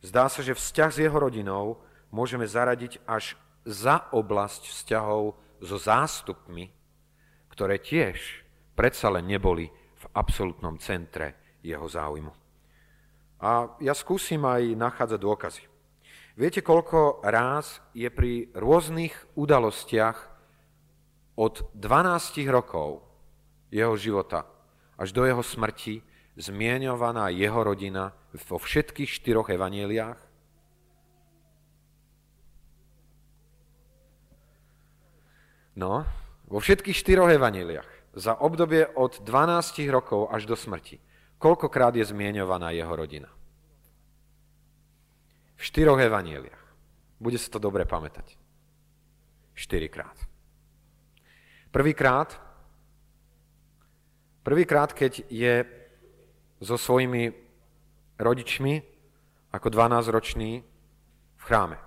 zdá 0.00 0.32
sa, 0.32 0.40
že 0.40 0.56
vzťah 0.56 0.90
s 0.96 1.02
jeho 1.04 1.18
rodinou 1.20 1.76
môžeme 2.08 2.48
zaradiť 2.48 3.04
až 3.04 3.36
za 3.68 4.08
oblasť 4.16 4.64
vzťahov 4.72 5.36
so 5.60 5.76
zástupmi, 5.76 6.72
ktoré 7.52 7.76
tiež 7.76 8.16
predsa 8.72 9.12
len 9.12 9.28
neboli 9.28 9.68
v 10.00 10.04
absolútnom 10.16 10.80
centre 10.80 11.60
jeho 11.60 11.84
záujmu. 11.84 12.32
A 13.44 13.76
ja 13.76 13.92
skúsim 13.92 14.40
aj 14.40 14.72
nachádzať 14.72 15.20
dôkazy. 15.20 15.64
Viete, 16.32 16.64
koľko 16.64 17.20
ráz 17.20 17.84
je 17.92 18.08
pri 18.08 18.48
rôznych 18.56 19.12
udalostiach 19.36 20.16
od 21.36 21.60
12 21.76 22.48
rokov 22.48 23.11
jeho 23.72 23.96
života 23.96 24.44
až 25.00 25.16
do 25.16 25.24
jeho 25.24 25.40
smrti 25.40 26.04
zmienovaná 26.36 27.32
jeho 27.32 27.64
rodina 27.64 28.12
vo 28.46 28.60
všetkých 28.60 29.08
štyroch 29.08 29.48
evanieliách? 29.48 30.20
No, 35.72 36.04
vo 36.52 36.60
všetkých 36.60 36.92
štyroch 36.92 37.32
evaneliách 37.32 37.88
za 38.12 38.36
obdobie 38.36 38.84
od 38.92 39.24
12 39.24 39.88
rokov 39.88 40.28
až 40.28 40.44
do 40.44 40.52
smrti 40.52 41.00
Koľkokrát 41.42 41.90
je 41.98 42.06
zmienovaná 42.06 42.70
jeho 42.70 42.94
rodina? 42.94 43.26
V 45.58 45.62
štyroch 45.66 45.98
evanieliach. 45.98 46.62
Bude 47.18 47.34
sa 47.34 47.50
to 47.50 47.58
dobre 47.58 47.82
pamätať. 47.82 48.38
Štyrikrát. 49.58 50.14
Prvýkrát, 51.74 52.38
prvýkrát, 54.42 54.92
keď 54.94 55.26
je 55.26 55.64
so 56.62 56.78
svojimi 56.78 57.34
rodičmi 58.18 58.82
ako 59.50 59.66
12-ročný 59.70 60.62
v 61.38 61.42
chráme. 61.42 61.78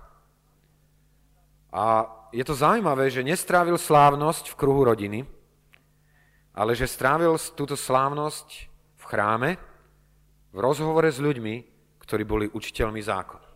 A 1.72 2.08
je 2.32 2.44
to 2.44 2.52
zaujímavé, 2.56 3.08
že 3.08 3.24
nestrávil 3.24 3.80
slávnosť 3.80 4.52
v 4.52 4.58
kruhu 4.58 4.84
rodiny, 4.84 5.24
ale 6.56 6.72
že 6.72 6.88
strávil 6.88 7.36
túto 7.56 7.76
slávnosť 7.76 8.76
chráme 9.06 9.54
v 10.50 10.58
rozhovore 10.58 11.06
s 11.06 11.22
ľuďmi, 11.22 11.54
ktorí 12.02 12.22
boli 12.26 12.46
učiteľmi 12.50 12.98
zákona. 12.98 13.48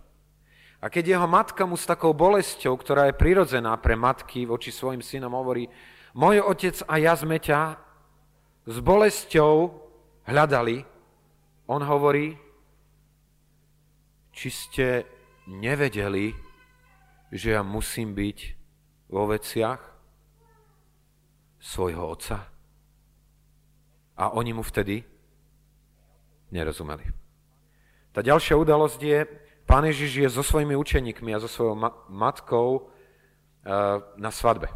A 0.80 0.86
keď 0.88 1.12
jeho 1.12 1.28
matka 1.28 1.68
mu 1.68 1.76
s 1.76 1.84
takou 1.84 2.16
bolesťou, 2.16 2.72
ktorá 2.78 3.10
je 3.10 3.18
prirodzená 3.18 3.76
pre 3.76 3.98
matky 3.98 4.48
voči 4.48 4.72
svojim 4.72 5.04
synom, 5.04 5.36
hovorí, 5.36 5.68
môj 6.16 6.40
otec 6.40 6.80
a 6.88 6.96
ja 6.96 7.12
sme 7.12 7.36
ťa 7.36 7.76
s 8.70 8.78
bolesťou 8.78 9.74
hľadali, 10.30 10.86
on 11.66 11.82
hovorí, 11.82 12.38
či 14.30 14.48
ste 14.50 14.86
nevedeli, 15.50 16.30
že 17.34 17.58
ja 17.58 17.66
musím 17.66 18.14
byť 18.14 18.38
vo 19.10 19.26
veciach 19.26 19.82
svojho 21.58 22.14
otca? 22.14 22.46
A 24.14 24.30
oni 24.38 24.54
mu 24.54 24.62
vtedy 24.62 25.02
nerozumeli. 26.54 27.10
Tá 28.14 28.22
ďalšia 28.22 28.54
udalosť 28.54 29.00
je, 29.02 29.18
pán 29.66 29.82
Ježiš 29.86 30.12
je 30.14 30.28
so 30.30 30.46
svojimi 30.46 30.78
učeníkmi 30.78 31.34
a 31.34 31.42
so 31.42 31.50
svojou 31.50 31.74
ma- 31.74 31.94
matkou 32.06 32.70
uh, 32.78 34.02
na 34.14 34.30
svadbe. 34.30 34.70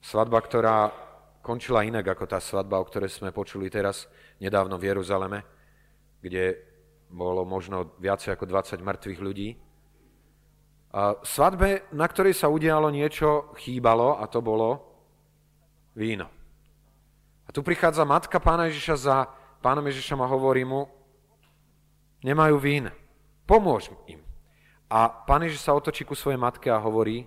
Svadba, 0.00 0.40
ktorá 0.40 0.92
končila 1.40 1.84
inak 1.84 2.04
ako 2.16 2.24
tá 2.28 2.38
svadba, 2.38 2.80
o 2.80 2.88
ktorej 2.88 3.12
sme 3.12 3.32
počuli 3.32 3.72
teraz 3.72 4.08
nedávno 4.40 4.76
v 4.76 4.92
Jeruzaleme, 4.92 5.40
kde 6.20 6.56
bolo 7.10 7.42
možno 7.42 7.96
viacej 7.98 8.36
ako 8.36 8.44
20 8.46 8.80
mŕtvych 8.80 9.20
ľudí. 9.20 9.48
A 10.90 11.18
svadbe, 11.22 11.90
na 11.94 12.06
ktorej 12.06 12.34
sa 12.34 12.50
udialo 12.50 12.90
niečo, 12.90 13.54
chýbalo 13.58 14.18
a 14.18 14.26
to 14.26 14.42
bolo 14.42 14.68
víno. 15.94 16.28
A 17.46 17.50
tu 17.50 17.66
prichádza 17.66 18.06
matka 18.06 18.38
pána 18.38 18.70
Ježiša 18.70 18.96
za 18.96 19.16
pánom 19.58 19.82
Ježišom 19.86 20.22
a 20.22 20.30
hovorí 20.30 20.62
mu, 20.62 20.86
nemajú 22.22 22.56
vín, 22.60 22.86
pomôž 23.48 23.90
im. 24.06 24.20
A 24.90 25.06
pán 25.06 25.46
Ježiš 25.46 25.62
sa 25.62 25.74
otočí 25.74 26.02
ku 26.02 26.18
svojej 26.18 26.38
matke 26.38 26.70
a 26.70 26.82
hovorí, 26.82 27.26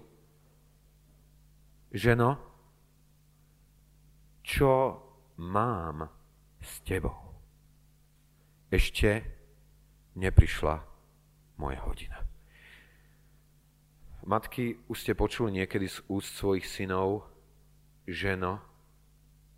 ženo, 1.94 2.53
čo 4.44 5.00
mám 5.40 6.06
s 6.60 6.84
tebou? 6.84 7.16
Ešte 8.68 9.24
neprišla 10.20 10.84
moja 11.58 11.80
hodina. 11.88 12.20
Matky, 14.24 14.80
už 14.88 15.04
ste 15.04 15.20
počuli 15.20 15.60
niekedy 15.60 15.88
z 15.88 16.00
úst 16.08 16.40
svojich 16.40 16.64
synov, 16.64 17.28
ženo, 18.08 18.64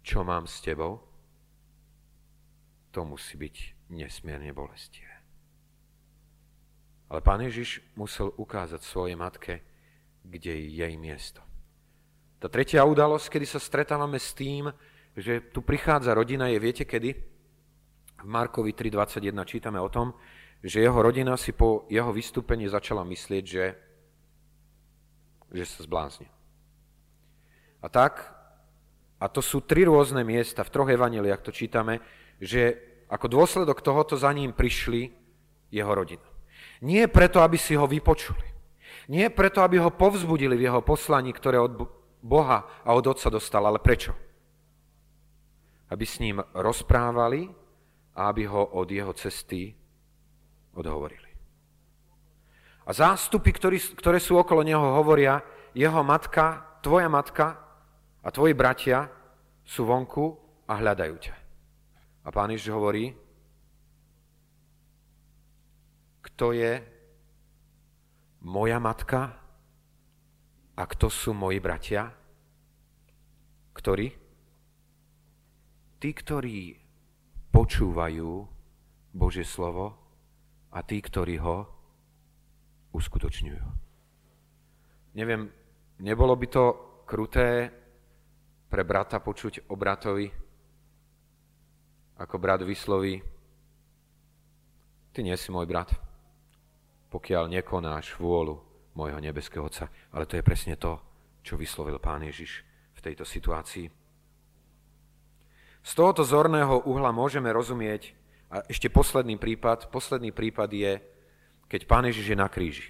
čo 0.01 0.25
mám 0.25 0.49
s 0.49 0.57
tebou? 0.61 1.05
To 2.93 3.05
musí 3.05 3.37
byť 3.37 3.89
nesmierne 3.93 4.49
bolestivé. 4.53 5.21
Ale 7.13 7.21
pán 7.21 7.45
Ježiš 7.45 7.85
musel 7.93 8.33
ukázať 8.33 8.81
svojej 8.81 9.13
matke, 9.13 9.61
kde 10.25 10.57
je 10.57 10.81
jej 10.81 10.93
miesto. 10.97 11.44
Tá 12.45 12.61
tretia 12.61 12.85
udalosť, 12.85 13.25
kedy 13.25 13.47
sa 13.49 13.57
stretávame 13.57 14.21
s 14.21 14.29
tým, 14.37 14.69
že 15.17 15.49
tu 15.49 15.65
prichádza 15.65 16.13
rodina, 16.13 16.45
je 16.45 16.61
viete 16.61 16.85
kedy? 16.85 17.17
V 18.21 18.27
Markovi 18.29 18.69
3.21 18.69 19.33
čítame 19.49 19.81
o 19.81 19.89
tom, 19.89 20.13
že 20.61 20.85
jeho 20.85 20.93
rodina 20.93 21.33
si 21.41 21.57
po 21.57 21.89
jeho 21.89 22.13
vystúpení 22.13 22.69
začala 22.69 23.01
myslieť, 23.01 23.43
že, 23.49 23.65
že 25.57 25.63
sa 25.65 25.89
zblázni. 25.89 26.29
A 27.81 27.89
tak, 27.89 28.29
a 29.17 29.25
to 29.25 29.41
sú 29.41 29.65
tri 29.65 29.81
rôzne 29.81 30.21
miesta, 30.21 30.61
v 30.61 30.69
troch 30.69 30.93
evaneliách 30.93 31.41
to 31.41 31.49
čítame, 31.49 31.97
že 32.37 32.77
ako 33.09 33.25
dôsledok 33.25 33.81
tohoto 33.81 34.21
za 34.21 34.29
ním 34.29 34.53
prišli 34.53 35.09
jeho 35.73 35.89
rodina. 35.89 36.29
Nie 36.85 37.09
preto, 37.09 37.41
aby 37.41 37.57
si 37.57 37.73
ho 37.73 37.89
vypočuli. 37.89 38.53
Nie 39.09 39.33
preto, 39.33 39.65
aby 39.65 39.81
ho 39.81 39.89
povzbudili 39.89 40.53
v 40.53 40.69
jeho 40.69 40.85
poslaní, 40.85 41.33
ktoré 41.33 41.57
od 41.57 41.94
Boha 42.25 42.65
a 42.81 42.89
od 42.97 43.05
Otca 43.05 43.29
dostal, 43.29 43.61
ale 43.61 43.77
prečo? 43.77 44.17
Aby 45.93 46.05
s 46.09 46.17
ním 46.17 46.41
rozprávali 46.57 47.45
a 48.17 48.33
aby 48.33 48.49
ho 48.49 48.65
od 48.73 48.89
jeho 48.89 49.13
cesty 49.13 49.77
odhovorili. 50.73 51.29
A 52.85 52.93
zástupy, 52.93 53.53
ktorý, 53.53 53.77
ktoré 53.93 54.17
sú 54.17 54.41
okolo 54.41 54.65
neho, 54.65 54.81
hovoria, 54.97 55.41
jeho 55.77 56.01
matka, 56.01 56.81
tvoja 56.81 57.05
matka 57.05 57.61
a 58.25 58.27
tvoji 58.33 58.57
bratia 58.57 59.05
sú 59.61 59.85
vonku 59.85 60.25
a 60.65 60.81
hľadajú 60.81 61.15
ťa. 61.21 61.35
A 62.25 62.27
pán 62.33 62.49
Ježiš 62.49 62.73
hovorí, 62.73 63.13
kto 66.25 66.57
je 66.57 66.81
moja 68.41 68.81
matka 68.81 69.44
a 70.75 70.83
kto 70.83 71.07
sú 71.07 71.31
moji 71.31 71.63
bratia? 71.63 72.11
Ktorí? 73.75 74.07
Tí, 75.99 76.09
ktorí 76.11 76.75
počúvajú 77.51 78.31
Božie 79.15 79.47
slovo 79.47 79.95
a 80.75 80.83
tí, 80.83 80.99
ktorí 80.99 81.39
ho 81.39 81.65
uskutočňujú. 82.91 83.65
Neviem, 85.15 85.47
nebolo 86.03 86.35
by 86.35 86.47
to 86.51 86.63
kruté 87.07 87.71
pre 88.67 88.83
brata 88.83 89.23
počuť 89.23 89.71
o 89.71 89.75
bratovi, 89.79 90.27
ako 92.19 92.35
brat 92.39 92.63
vysloví, 92.63 93.23
ty 95.15 95.19
nie 95.23 95.35
si 95.39 95.51
môj 95.51 95.67
brat 95.67 95.95
pokiaľ 97.15 97.47
nekonáš 97.47 98.19
vôľu 98.19 98.59
môjho 98.95 99.19
nebeského 99.19 99.67
Otca. 99.67 99.91
Ale 100.15 100.25
to 100.25 100.39
je 100.39 100.47
presne 100.47 100.79
to, 100.79 100.97
čo 101.43 101.59
vyslovil 101.59 101.99
Pán 101.99 102.23
Ježiš 102.23 102.63
v 102.95 102.99
tejto 103.03 103.27
situácii. 103.27 103.91
Z 105.85 105.91
tohoto 105.93 106.25
zorného 106.25 106.81
uhla 106.89 107.13
môžeme 107.13 107.53
rozumieť, 107.53 108.17
a 108.49 108.63
ešte 108.71 108.89
posledný 108.89 109.35
prípad, 109.37 109.91
posledný 109.91 110.31
prípad 110.31 110.69
je, 110.71 110.93
keď 111.69 111.81
Pán 111.85 112.07
Ježiš 112.09 112.33
je 112.33 112.37
na 112.39 112.49
kríži. 112.49 112.87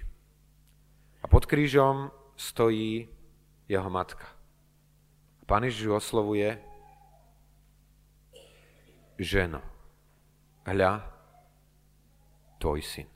A 1.20 1.26
pod 1.26 1.44
krížom 1.44 2.14
stojí 2.38 3.10
jeho 3.66 3.90
matka. 3.90 4.30
A 5.40 5.44
Pán 5.44 5.66
Ježiš 5.66 5.90
oslovuje 5.90 6.56
ženo, 9.18 9.64
hľa, 10.64 11.02
tvoj 12.60 12.80
syn 12.84 13.15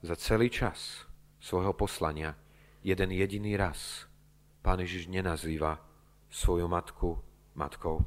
za 0.00 0.16
celý 0.16 0.48
čas 0.48 1.04
svojho 1.40 1.72
poslania 1.72 2.36
jeden 2.80 3.12
jediný 3.12 3.56
raz 3.56 4.10
Pán 4.60 4.80
Ježiš 4.84 5.08
nenazýva 5.08 5.80
svoju 6.28 6.68
matku 6.68 7.16
matkou. 7.56 8.04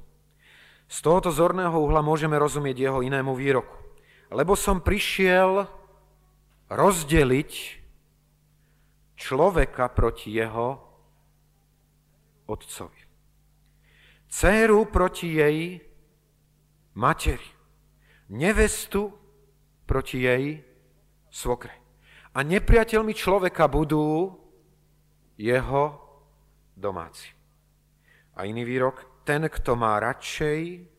Z 0.86 1.02
tohoto 1.02 1.34
zorného 1.34 1.74
uhla 1.74 2.06
môžeme 2.06 2.38
rozumieť 2.38 2.78
jeho 2.78 3.00
inému 3.02 3.34
výroku. 3.34 3.74
Lebo 4.30 4.54
som 4.54 4.82
prišiel 4.82 5.66
rozdeliť 6.70 7.52
človeka 9.18 9.90
proti 9.94 10.38
jeho 10.38 10.78
otcovi. 12.46 13.02
Céru 14.30 14.86
proti 14.90 15.38
jej 15.38 15.82
materi. 16.98 17.50
Nevestu 18.34 19.14
proti 19.86 20.26
jej 20.26 20.62
svokre. 21.30 21.83
A 22.34 22.40
nepriateľmi 22.42 23.14
človeka 23.14 23.70
budú 23.70 24.34
jeho 25.38 25.84
domáci. 26.74 27.30
A 28.34 28.50
iný 28.50 28.66
výrok, 28.66 29.22
ten, 29.22 29.46
kto 29.46 29.78
má 29.78 30.02
radšej 30.02 30.90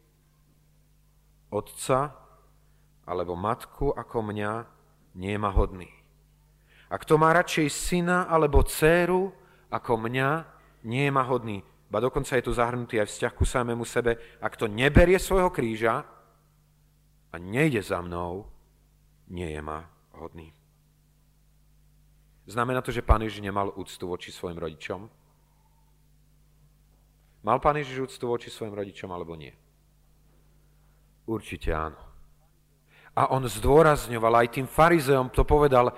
otca 1.51 2.15
alebo 3.05 3.35
matku 3.35 3.91
ako 3.91 4.31
mňa, 4.31 4.53
nie 5.19 5.35
je 5.35 5.41
hodný. 5.43 5.91
A 6.91 6.95
kto 6.99 7.19
má 7.19 7.35
radšej 7.35 7.69
syna 7.71 8.31
alebo 8.31 8.63
dceru 8.63 9.35
ako 9.71 9.93
mňa, 9.99 10.29
nie 10.87 11.11
je 11.11 11.13
ma 11.13 11.27
hodný. 11.27 11.67
Ba 11.91 11.99
dokonca 11.99 12.39
je 12.39 12.47
tu 12.47 12.53
zahrnutý 12.55 13.03
aj 13.03 13.11
vzťah 13.11 13.33
ku 13.35 13.45
samému 13.47 13.83
sebe. 13.83 14.19
A 14.39 14.47
kto 14.51 14.71
neberie 14.71 15.19
svojho 15.19 15.51
kríža 15.51 16.07
a 17.31 17.35
nejde 17.39 17.83
za 17.83 17.99
mnou, 17.99 18.47
nie 19.31 19.51
je 19.51 19.63
ma 19.63 19.87
hodný. 20.15 20.55
Znamená 22.45 22.85
to, 22.85 22.93
že 22.93 23.05
pán 23.05 23.25
Ježiš 23.25 23.41
nemal 23.41 23.73
úctu 23.73 24.05
voči 24.05 24.29
svojim 24.29 24.61
rodičom? 24.61 25.09
Mal 27.45 27.59
pán 27.61 27.77
Ježiš 27.77 28.09
úctu 28.09 28.25
voči 28.29 28.49
svojim 28.53 28.73
rodičom 28.77 29.09
alebo 29.13 29.37
nie? 29.37 29.53
Určite 31.25 31.73
áno. 31.73 32.01
A 33.17 33.33
on 33.33 33.49
zdôrazňoval, 33.49 34.45
aj 34.45 34.61
tým 34.61 34.67
farizeom 34.69 35.33
to 35.33 35.45
povedal, 35.47 35.93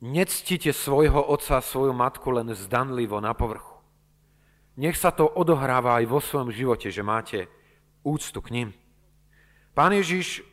nectite 0.00 0.72
svojho 0.72 1.20
otca 1.20 1.58
a 1.58 1.64
svoju 1.64 1.92
matku 1.92 2.30
len 2.30 2.54
zdanlivo 2.54 3.18
na 3.20 3.34
povrchu. 3.34 3.80
Nech 4.78 4.94
sa 4.94 5.10
to 5.10 5.26
odohráva 5.26 5.98
aj 5.98 6.06
vo 6.06 6.22
svojom 6.22 6.54
živote, 6.54 6.88
že 6.94 7.02
máte 7.02 7.50
úctu 8.06 8.38
k 8.38 8.52
ním. 8.54 8.68
Pán 9.74 9.90
Ježiš 9.90 10.46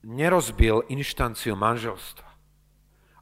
nerozbil 0.00 0.88
inštanciu 0.88 1.52
manželstva. 1.52 2.27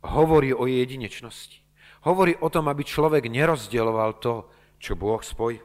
Hovorí 0.07 0.55
o 0.55 0.71
jedinečnosti. 0.71 1.67
Hovorí 2.07 2.39
o 2.39 2.47
tom, 2.47 2.71
aby 2.71 2.87
človek 2.87 3.27
nerozdieloval 3.27 4.23
to, 4.23 4.47
čo 4.79 4.95
Boh 4.95 5.19
spojil. 5.19 5.65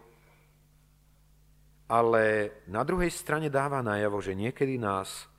Ale 1.91 2.23
na 2.71 2.81
druhej 2.81 3.11
strane 3.13 3.51
dáva 3.51 3.83
najavo, 3.83 4.23
že 4.23 4.33
niekedy 4.33 4.79
nás 4.81 5.29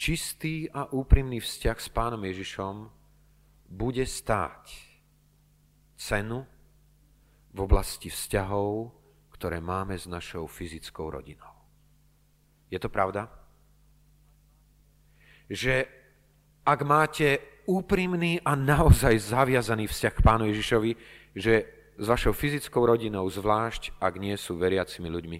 čistý 0.00 0.70
a 0.70 0.88
úprimný 0.88 1.42
vzťah 1.42 1.76
s 1.76 1.88
pánom 1.90 2.22
Ježišom 2.22 2.88
bude 3.68 4.06
stáť 4.06 4.70
cenu 5.98 6.46
v 7.54 7.58
oblasti 7.58 8.10
vzťahov, 8.10 8.90
ktoré 9.34 9.58
máme 9.58 9.98
s 9.98 10.06
našou 10.06 10.46
fyzickou 10.46 11.10
rodinou. 11.10 11.52
Je 12.70 12.78
to 12.78 12.88
pravda? 12.88 13.30
Že 15.50 16.03
ak 16.64 16.80
máte 16.82 17.40
úprimný 17.68 18.40
a 18.44 18.56
naozaj 18.56 19.20
zaviazaný 19.20 19.88
vzťah 19.88 20.14
k 20.16 20.24
Pánu 20.24 20.48
Ježišovi, 20.52 20.92
že 21.36 21.54
s 21.94 22.04
vašou 22.08 22.34
fyzickou 22.34 22.82
rodinou, 22.84 23.28
zvlášť 23.28 23.96
ak 24.02 24.14
nie 24.18 24.34
sú 24.34 24.58
veriacimi 24.58 25.08
ľuďmi, 25.08 25.38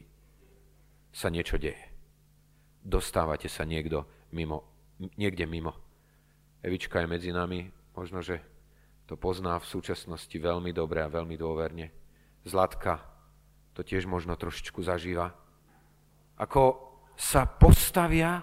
sa 1.11 1.29
niečo 1.33 1.59
deje. 1.59 1.81
Dostávate 2.85 3.49
sa 3.49 3.65
niekto 3.65 4.05
mimo, 4.31 4.65
niekde 5.17 5.49
mimo. 5.49 5.73
Evička 6.65 7.01
je 7.01 7.09
medzi 7.09 7.31
nami, 7.33 7.69
možno, 7.97 8.21
že 8.21 8.41
to 9.05 9.21
pozná 9.21 9.61
v 9.61 9.69
súčasnosti 9.69 10.33
veľmi 10.33 10.73
dobre 10.73 11.05
a 11.05 11.13
veľmi 11.13 11.37
dôverne. 11.37 11.93
Zlatka 12.45 13.05
to 13.77 13.85
tiež 13.85 14.09
možno 14.09 14.37
trošičku 14.37 14.81
zažíva. 14.81 15.33
Ako 16.41 16.63
sa 17.15 17.45
postavia 17.45 18.43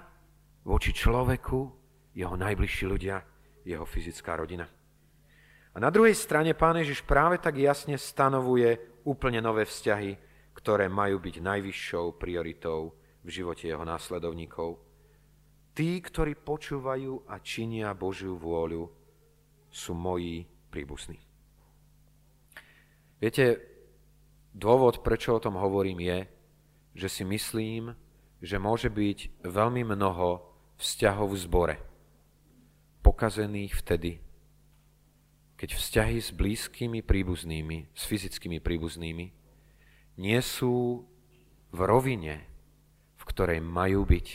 voči 0.64 0.94
človeku 0.94 1.81
jeho 2.16 2.36
najbližší 2.36 2.86
ľudia, 2.88 3.24
jeho 3.64 3.86
fyzická 3.86 4.36
rodina. 4.36 4.68
A 5.72 5.78
na 5.80 5.88
druhej 5.88 6.16
strane 6.16 6.52
Pán 6.52 6.76
Ježiš 6.76 7.08
práve 7.08 7.40
tak 7.40 7.56
jasne 7.56 7.96
stanovuje 7.96 9.02
úplne 9.08 9.40
nové 9.40 9.64
vzťahy, 9.64 10.18
ktoré 10.52 10.92
majú 10.92 11.24
byť 11.24 11.36
najvyššou 11.40 12.20
prioritou 12.20 12.92
v 13.24 13.30
živote 13.32 13.72
jeho 13.72 13.88
následovníkov. 13.88 14.84
Tí, 15.72 16.04
ktorí 16.04 16.36
počúvajú 16.36 17.32
a 17.32 17.40
činia 17.40 17.96
Božiu 17.96 18.36
vôľu, 18.36 18.92
sú 19.72 19.96
moji 19.96 20.44
príbuzní. 20.68 21.16
Viete, 23.24 23.64
dôvod, 24.52 25.00
prečo 25.00 25.40
o 25.40 25.44
tom 25.44 25.56
hovorím, 25.56 26.04
je, 26.04 26.20
že 27.00 27.08
si 27.08 27.24
myslím, 27.24 27.96
že 28.44 28.60
môže 28.60 28.92
byť 28.92 29.48
veľmi 29.48 29.88
mnoho 29.88 30.44
vzťahov 30.76 31.32
v 31.32 31.38
zbore, 31.40 31.76
pokazených 33.02 33.74
vtedy, 33.78 34.22
keď 35.58 35.78
vzťahy 35.78 36.18
s 36.18 36.34
blízkymi 36.34 37.06
príbuznými, 37.06 37.94
s 37.94 38.04
fyzickými 38.10 38.58
príbuznými, 38.58 39.26
nie 40.18 40.40
sú 40.42 41.06
v 41.70 41.80
rovine, 41.86 42.46
v 43.18 43.24
ktorej 43.30 43.60
majú 43.62 44.06
byť 44.06 44.28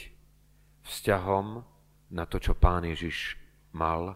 vzťahom 0.86 1.46
na 2.14 2.24
to, 2.30 2.38
čo 2.38 2.54
Pán 2.54 2.86
Ježiš 2.86 3.34
mal, 3.74 4.14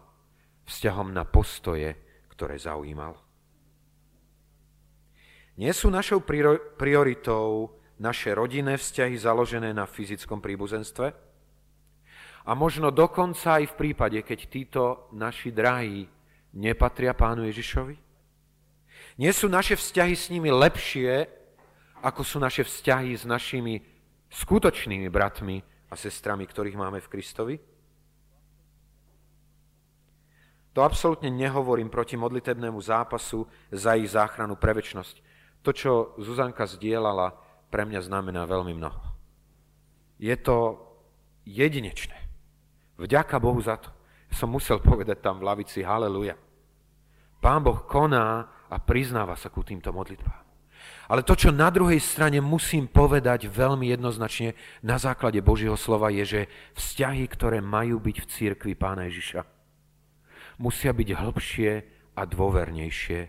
vzťahom 0.63 1.11
na 1.11 1.27
postoje, 1.27 1.99
ktoré 2.31 2.55
zaujímal. 2.55 3.19
Nie 5.59 5.75
sú 5.75 5.91
našou 5.91 6.23
prioritou 6.79 7.75
naše 7.99 8.33
rodinné 8.33 8.79
vzťahy 8.79 9.19
založené 9.19 9.75
na 9.75 9.85
fyzickom 9.85 10.39
príbuzenstve? 10.39 11.30
A 12.45 12.57
možno 12.57 12.89
dokonca 12.89 13.61
aj 13.61 13.73
v 13.73 13.77
prípade, 13.77 14.19
keď 14.25 14.39
títo 14.49 14.83
naši 15.13 15.53
drahí 15.53 16.09
nepatria 16.57 17.13
pánu 17.13 17.45
Ježišovi? 17.45 17.95
Nie 19.21 19.31
sú 19.35 19.45
naše 19.45 19.77
vzťahy 19.77 20.15
s 20.17 20.33
nimi 20.33 20.49
lepšie, 20.49 21.29
ako 22.01 22.21
sú 22.25 22.41
naše 22.41 22.65
vzťahy 22.65 23.13
s 23.13 23.23
našimi 23.29 23.77
skutočnými 24.33 25.05
bratmi 25.13 25.61
a 25.91 25.93
sestrami, 25.93 26.49
ktorých 26.49 26.79
máme 26.79 26.97
v 26.97 27.11
Kristovi? 27.11 27.55
To 30.71 30.87
absolútne 30.87 31.27
nehovorím 31.27 31.91
proti 31.91 32.15
modlitebnému 32.15 32.79
zápasu 32.79 33.43
za 33.75 33.99
ich 33.99 34.07
záchranu 34.07 34.55
pre 34.55 34.71
väčnosť. 34.71 35.19
To, 35.67 35.69
čo 35.75 35.91
Zuzanka 36.15 36.63
zdieľala, 36.63 37.35
pre 37.67 37.83
mňa 37.83 38.07
znamená 38.07 38.47
veľmi 38.47 38.73
mnoho. 38.79 38.99
Je 40.15 40.33
to 40.39 40.79
jedinečné. 41.43 42.20
Vďaka 43.01 43.41
Bohu 43.41 43.57
za 43.57 43.81
to. 43.81 43.89
Som 44.29 44.53
musel 44.53 44.77
povedať 44.77 45.19
tam 45.19 45.41
v 45.41 45.49
lavici 45.49 45.81
haleluja. 45.81 46.37
Pán 47.41 47.65
Boh 47.65 47.81
koná 47.89 48.45
a 48.69 48.77
priznáva 48.77 49.33
sa 49.33 49.49
ku 49.49 49.65
týmto 49.65 49.89
modlitbám. 49.89 50.45
Ale 51.09 51.25
to, 51.27 51.35
čo 51.35 51.51
na 51.51 51.67
druhej 51.67 51.99
strane 51.99 52.39
musím 52.39 52.87
povedať 52.87 53.49
veľmi 53.49 53.91
jednoznačne 53.91 54.55
na 54.85 54.95
základe 54.95 55.41
Božieho 55.43 55.75
slova, 55.75 56.13
je, 56.13 56.23
že 56.23 56.41
vzťahy, 56.77 57.25
ktoré 57.27 57.59
majú 57.59 57.99
byť 57.99 58.17
v 58.21 58.29
církvi 58.29 58.73
Pána 58.79 59.09
Ježiša, 59.11 59.43
musia 60.61 60.95
byť 60.95 61.09
hĺbšie 61.11 61.71
a 62.15 62.21
dôvernejšie, 62.23 63.19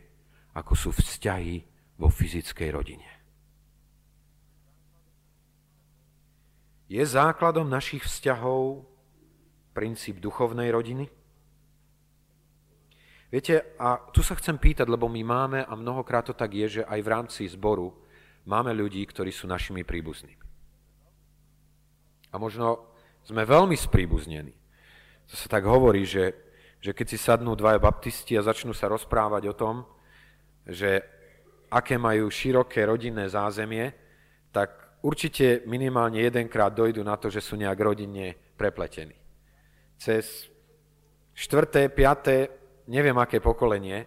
ako 0.55 0.73
sú 0.77 0.91
vzťahy 0.95 1.65
vo 1.99 2.13
fyzickej 2.13 2.69
rodine. 2.71 3.11
Je 6.93 7.03
základom 7.03 7.67
našich 7.67 8.05
vzťahov 8.05 8.92
princíp 9.73 10.21
duchovnej 10.21 10.71
rodiny? 10.71 11.09
Viete, 13.33 13.65
a 13.81 13.97
tu 14.13 14.21
sa 14.21 14.37
chcem 14.37 14.61
pýtať, 14.61 14.85
lebo 14.93 15.09
my 15.09 15.25
máme, 15.25 15.59
a 15.65 15.73
mnohokrát 15.73 16.29
to 16.29 16.37
tak 16.37 16.53
je, 16.53 16.81
že 16.81 16.83
aj 16.85 17.01
v 17.01 17.09
rámci 17.09 17.43
zboru 17.49 17.97
máme 18.45 18.77
ľudí, 18.77 19.01
ktorí 19.09 19.33
sú 19.33 19.49
našimi 19.49 19.89
príbuznými. 19.89 20.45
A 22.33 22.37
možno 22.37 22.93
sme 23.25 23.49
veľmi 23.49 23.73
spríbuznení. 23.73 24.53
To 25.33 25.35
sa 25.41 25.49
tak 25.49 25.65
hovorí, 25.65 26.05
že, 26.05 26.37
že 26.77 26.93
keď 26.93 27.07
si 27.09 27.17
sadnú 27.17 27.57
dvaja 27.57 27.81
baptisti 27.81 28.37
a 28.37 28.45
začnú 28.45 28.77
sa 28.77 28.93
rozprávať 28.93 29.49
o 29.49 29.57
tom, 29.57 29.89
že 30.69 31.01
aké 31.73 31.97
majú 31.97 32.29
široké 32.29 32.85
rodinné 32.85 33.33
zázemie, 33.33 33.97
tak 34.53 35.01
určite 35.01 35.65
minimálne 35.65 36.21
jedenkrát 36.21 36.69
dojdu 36.69 37.01
na 37.01 37.17
to, 37.17 37.33
že 37.33 37.41
sú 37.41 37.57
nejak 37.57 37.81
rodinne 37.81 38.37
prepletení. 38.61 39.22
Cez 40.03 40.51
štvrté, 41.31 41.87
piaté 41.95 42.51
neviem 42.91 43.15
aké 43.23 43.39
pokolenie, 43.39 44.03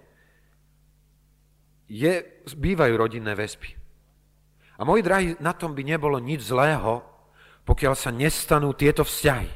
je, 1.87 2.43
bývajú 2.51 2.93
rodinné 2.99 3.31
väzby. 3.31 3.71
A 4.75 4.83
moji 4.83 5.01
drahí, 5.07 5.39
na 5.39 5.55
tom 5.55 5.71
by 5.71 5.87
nebolo 5.87 6.19
nič 6.19 6.51
zlého, 6.51 6.99
pokiaľ 7.63 7.93
sa 7.95 8.11
nestanú 8.11 8.75
tieto 8.75 9.07
vzťahy. 9.07 9.47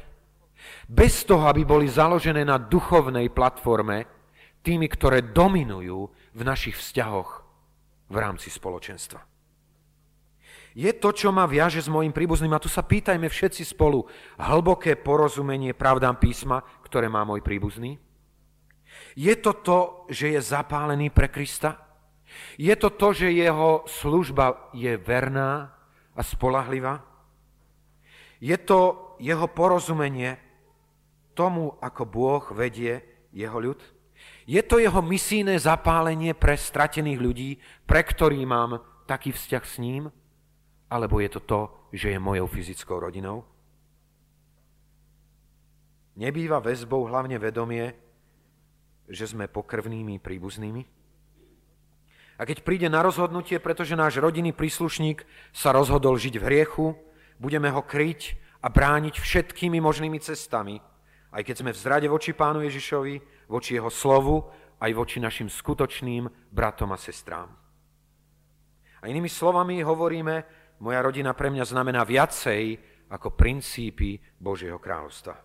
Bez 0.88 1.28
toho, 1.28 1.44
aby 1.44 1.68
boli 1.68 1.92
založené 1.92 2.40
na 2.40 2.56
duchovnej 2.56 3.28
platforme, 3.28 4.08
tými, 4.64 4.88
ktoré 4.88 5.20
dominujú 5.28 6.08
v 6.08 6.40
našich 6.40 6.80
vzťahoch 6.80 7.30
v 8.08 8.16
rámci 8.16 8.48
spoločenstva. 8.48 9.29
Je 10.74 10.90
to, 10.94 11.10
čo 11.10 11.34
ma 11.34 11.50
viaže 11.50 11.82
s 11.82 11.90
mojim 11.90 12.14
príbuzným, 12.14 12.54
a 12.54 12.62
tu 12.62 12.70
sa 12.70 12.86
pýtajme 12.86 13.26
všetci 13.26 13.74
spolu, 13.74 14.06
hlboké 14.38 14.94
porozumenie 14.94 15.74
pravdám 15.74 16.14
písma, 16.22 16.62
ktoré 16.86 17.10
má 17.10 17.26
môj 17.26 17.42
príbuzný? 17.42 17.98
Je 19.18 19.34
to 19.34 19.52
to, 19.58 19.78
že 20.10 20.38
je 20.38 20.40
zapálený 20.40 21.10
pre 21.10 21.26
Krista? 21.26 21.74
Je 22.54 22.70
to 22.78 22.94
to, 22.94 23.10
že 23.10 23.34
jeho 23.34 23.82
služba 23.90 24.70
je 24.70 24.94
verná 24.94 25.74
a 26.14 26.22
spolahlivá? 26.22 27.02
Je 28.38 28.54
to 28.54 29.12
jeho 29.18 29.50
porozumenie 29.50 30.38
tomu, 31.34 31.74
ako 31.82 32.02
Bôh 32.06 32.44
vedie 32.54 33.02
jeho 33.34 33.58
ľud? 33.58 33.80
Je 34.46 34.62
to 34.62 34.78
jeho 34.78 35.02
misijné 35.02 35.58
zapálenie 35.58 36.34
pre 36.34 36.54
stratených 36.54 37.18
ľudí, 37.18 37.50
pre 37.86 38.06
ktorý 38.06 38.42
mám 38.46 38.82
taký 39.10 39.34
vzťah 39.34 39.64
s 39.66 39.76
ním? 39.82 40.02
Alebo 40.90 41.22
je 41.22 41.30
to 41.30 41.40
to, 41.46 41.60
že 41.94 42.10
je 42.10 42.18
mojou 42.18 42.50
fyzickou 42.50 42.98
rodinou? 42.98 43.46
Nebýva 46.18 46.58
väzbou 46.58 47.06
hlavne 47.06 47.38
vedomie, 47.38 47.94
že 49.06 49.30
sme 49.30 49.46
pokrvnými 49.46 50.18
príbuznými? 50.18 50.82
A 52.40 52.48
keď 52.48 52.64
príde 52.64 52.88
na 52.90 53.04
rozhodnutie, 53.04 53.60
pretože 53.62 53.94
náš 53.94 54.18
rodinný 54.18 54.50
príslušník 54.50 55.22
sa 55.52 55.70
rozhodol 55.76 56.16
žiť 56.16 56.40
v 56.40 56.46
hriechu, 56.48 56.86
budeme 57.36 57.68
ho 57.70 57.84
kryť 57.84 58.36
a 58.64 58.72
brániť 58.72 59.20
všetkými 59.20 59.78
možnými 59.78 60.18
cestami, 60.18 60.80
aj 61.30 61.42
keď 61.46 61.54
sme 61.62 61.70
v 61.70 61.80
zrade 61.80 62.08
voči 62.08 62.32
Pánu 62.32 62.64
Ježišovi, 62.64 63.46
voči 63.46 63.76
Jeho 63.76 63.92
slovu, 63.92 64.48
aj 64.80 64.90
voči 64.96 65.20
našim 65.20 65.52
skutočným 65.52 66.26
bratom 66.48 66.90
a 66.90 66.98
sestrám. 66.98 67.52
A 69.00 69.08
inými 69.08 69.28
slovami 69.28 69.80
hovoríme, 69.84 70.59
moja 70.80 71.00
rodina 71.04 71.36
pre 71.36 71.52
mňa 71.52 71.64
znamená 71.68 72.02
viacej 72.02 72.80
ako 73.12 73.36
princípy 73.36 74.16
Božieho 74.40 74.80
kráľovstva. 74.80 75.36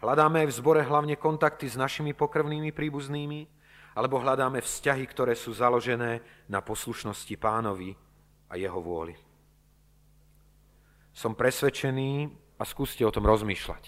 Hľadáme 0.00 0.48
v 0.48 0.52
zbore 0.52 0.80
hlavne 0.82 1.14
kontakty 1.20 1.68
s 1.68 1.76
našimi 1.76 2.16
pokrvnými 2.16 2.72
príbuznými, 2.72 3.46
alebo 3.94 4.16
hľadáme 4.16 4.64
vzťahy, 4.64 5.04
ktoré 5.06 5.36
sú 5.36 5.52
založené 5.52 6.24
na 6.48 6.64
poslušnosti 6.64 7.36
pánovi 7.36 7.92
a 8.48 8.56
jeho 8.56 8.80
vôli. 8.80 9.12
Som 11.12 11.36
presvedčený, 11.36 12.32
a 12.60 12.64
skúste 12.68 13.00
o 13.08 13.12
tom 13.12 13.24
rozmýšľať, 13.24 13.84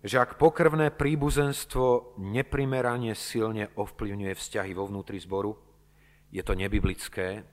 že 0.00 0.16
ak 0.16 0.40
pokrvné 0.40 0.88
príbuzenstvo 0.88 2.16
neprimerane 2.16 3.12
silne 3.12 3.68
ovplyvňuje 3.76 4.32
vzťahy 4.32 4.72
vo 4.72 4.88
vnútri 4.88 5.20
zboru, 5.20 5.52
je 6.32 6.40
to 6.40 6.56
nebiblické 6.56 7.44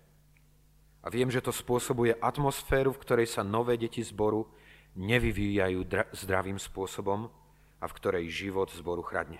a 1.05 1.07
viem, 1.13 1.29
že 1.29 1.45
to 1.45 1.53
spôsobuje 1.53 2.17
atmosféru, 2.17 2.89
v 2.89 3.01
ktorej 3.05 3.27
sa 3.29 3.45
nové 3.45 3.77
deti 3.77 4.01
zboru 4.01 4.49
nevyvíjajú 4.97 5.85
zdravým 6.17 6.57
spôsobom 6.57 7.29
a 7.77 7.85
v 7.85 7.95
ktorej 8.01 8.25
život 8.33 8.73
zboru 8.73 9.05
chradne. 9.05 9.37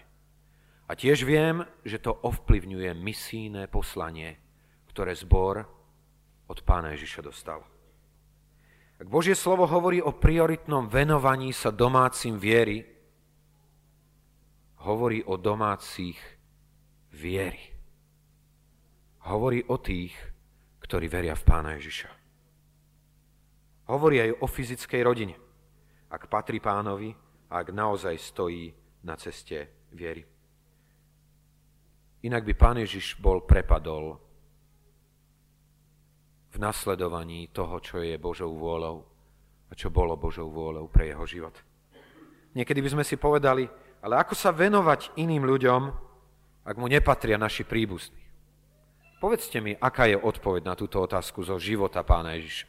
A 0.86 0.94
tiež 0.94 1.26
viem, 1.26 1.66
že 1.82 1.98
to 1.98 2.14
ovplyvňuje 2.14 2.94
misijné 2.94 3.66
poslanie, 3.66 4.38
ktoré 4.94 5.18
zbor 5.18 5.66
od 6.46 6.60
pána 6.62 6.94
Ježiša 6.94 7.26
dostal. 7.26 7.66
Ak 9.02 9.10
Božie 9.10 9.34
slovo 9.34 9.66
hovorí 9.66 10.00
o 10.00 10.14
prioritnom 10.14 10.86
venovaní 10.86 11.50
sa 11.52 11.74
domácim 11.74 12.38
viery, 12.38 12.86
hovorí 14.86 15.26
o 15.26 15.36
domácich 15.36 16.16
viery. 17.10 17.74
Hovorí 19.26 19.66
o 19.66 19.82
tých, 19.82 20.14
ktorí 20.86 21.10
veria 21.10 21.34
v 21.34 21.44
Pána 21.44 21.74
Ježiša. 21.82 22.10
Hovorí 23.90 24.22
aj 24.22 24.42
o 24.42 24.46
fyzickej 24.46 25.02
rodine, 25.02 25.36
ak 26.14 26.30
patrí 26.30 26.62
pánovi 26.62 27.26
ak 27.50 27.72
naozaj 27.72 28.18
stojí 28.18 28.74
na 29.06 29.14
ceste 29.16 29.88
viery. 29.94 30.26
Inak 32.26 32.42
by 32.42 32.54
Pán 32.58 32.78
Ježiš 32.82 33.22
bol 33.22 33.46
prepadol 33.46 34.18
v 36.50 36.58
nasledovaní 36.58 37.54
toho, 37.54 37.78
čo 37.80 38.02
je 38.02 38.18
Božou 38.18 38.50
vôľou 38.58 39.06
a 39.70 39.74
čo 39.78 39.94
bolo 39.94 40.18
Božou 40.18 40.50
vôľou 40.50 40.90
pre 40.90 41.14
jeho 41.14 41.26
život. 41.30 41.54
Niekedy 42.58 42.82
by 42.82 42.90
sme 42.98 43.06
si 43.06 43.20
povedali, 43.20 43.70
ale 44.02 44.16
ako 44.18 44.34
sa 44.34 44.50
venovať 44.50 45.14
iným 45.22 45.46
ľuďom, 45.46 45.82
ak 46.66 46.76
mu 46.82 46.90
nepatria 46.90 47.38
naši 47.38 47.62
príbuzní? 47.62 48.25
Povedzte 49.20 49.64
mi, 49.64 49.74
aká 49.74 50.12
je 50.12 50.20
odpoveď 50.20 50.62
na 50.68 50.76
túto 50.76 51.00
otázku 51.00 51.42
zo 51.42 51.56
života 51.56 52.04
pána 52.04 52.36
Ježiša. 52.36 52.68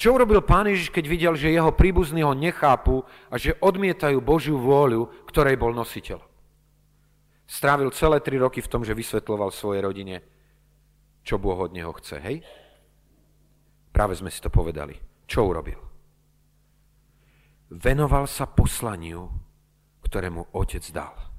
Čo 0.00 0.16
urobil 0.16 0.40
pán 0.40 0.64
Ježiš, 0.64 0.88
keď 0.88 1.04
videl, 1.04 1.34
že 1.36 1.52
jeho 1.52 1.76
príbuzní 1.76 2.24
ho 2.24 2.32
nechápu 2.32 3.04
a 3.28 3.36
že 3.36 3.58
odmietajú 3.60 4.16
Božiu 4.24 4.56
vôľu, 4.56 5.28
ktorej 5.28 5.60
bol 5.60 5.76
nositeľ? 5.76 6.24
Strávil 7.44 7.92
celé 7.92 8.24
tri 8.24 8.40
roky 8.40 8.64
v 8.64 8.70
tom, 8.70 8.80
že 8.80 8.96
vysvetloval 8.96 9.52
svojej 9.52 9.84
rodine, 9.84 10.24
čo 11.20 11.36
Boh 11.36 11.58
od 11.58 11.76
neho 11.76 11.92
chce, 11.92 12.16
hej? 12.16 12.40
Práve 13.92 14.16
sme 14.16 14.32
si 14.32 14.40
to 14.40 14.48
povedali. 14.48 14.96
Čo 15.28 15.50
urobil? 15.50 15.78
Venoval 17.70 18.24
sa 18.24 18.48
poslaniu, 18.48 19.28
ktoré 20.02 20.32
mu 20.32 20.48
otec 20.56 20.82
dal. 20.90 21.29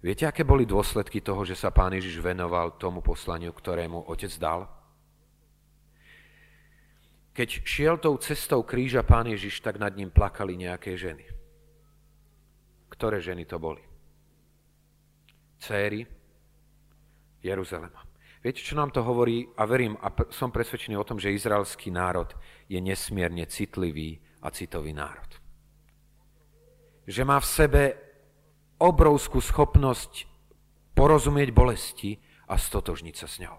Viete, 0.00 0.24
aké 0.24 0.48
boli 0.48 0.64
dôsledky 0.64 1.20
toho, 1.20 1.44
že 1.44 1.52
sa 1.52 1.68
pán 1.68 1.92
Ježiš 1.92 2.24
venoval 2.24 2.80
tomu 2.80 3.04
poslaniu, 3.04 3.52
ktorému 3.52 4.08
otec 4.08 4.32
dal? 4.40 4.64
Keď 7.36 7.48
šiel 7.68 8.00
tou 8.00 8.16
cestou 8.16 8.64
kríža 8.64 9.04
pán 9.04 9.28
Ježiš, 9.28 9.60
tak 9.60 9.76
nad 9.76 9.92
ním 9.92 10.08
plakali 10.08 10.56
nejaké 10.56 10.96
ženy. 10.96 11.28
Ktoré 12.88 13.20
ženy 13.20 13.44
to 13.44 13.60
boli? 13.60 13.84
Céry 15.60 16.08
Jeruzalema. 17.44 18.00
Viete, 18.40 18.64
čo 18.64 18.72
nám 18.72 18.88
to 18.88 19.04
hovorí? 19.04 19.52
A 19.60 19.68
verím 19.68 20.00
a 20.00 20.08
som 20.32 20.48
presvedčený 20.48 20.96
o 20.96 21.04
tom, 21.04 21.20
že 21.20 21.28
izraelský 21.28 21.92
národ 21.92 22.32
je 22.72 22.80
nesmierne 22.80 23.44
citlivý 23.44 24.16
a 24.40 24.48
citový 24.48 24.96
národ. 24.96 25.28
Že 27.04 27.22
má 27.28 27.36
v 27.36 27.50
sebe 27.52 27.82
obrovskú 28.80 29.44
schopnosť 29.44 30.24
porozumieť 30.96 31.52
bolesti 31.52 32.16
a 32.48 32.56
stotožniť 32.56 33.14
sa 33.14 33.28
s 33.28 33.36
ňou. 33.44 33.56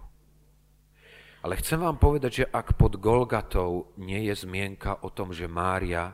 Ale 1.42 1.58
chcem 1.58 1.82
vám 1.82 1.98
povedať, 1.98 2.46
že 2.46 2.50
ak 2.50 2.78
pod 2.78 3.02
Golgatou 3.02 3.94
nie 3.98 4.30
je 4.30 4.46
zmienka 4.46 5.02
o 5.02 5.10
tom, 5.10 5.34
že 5.34 5.50
Mária, 5.50 6.14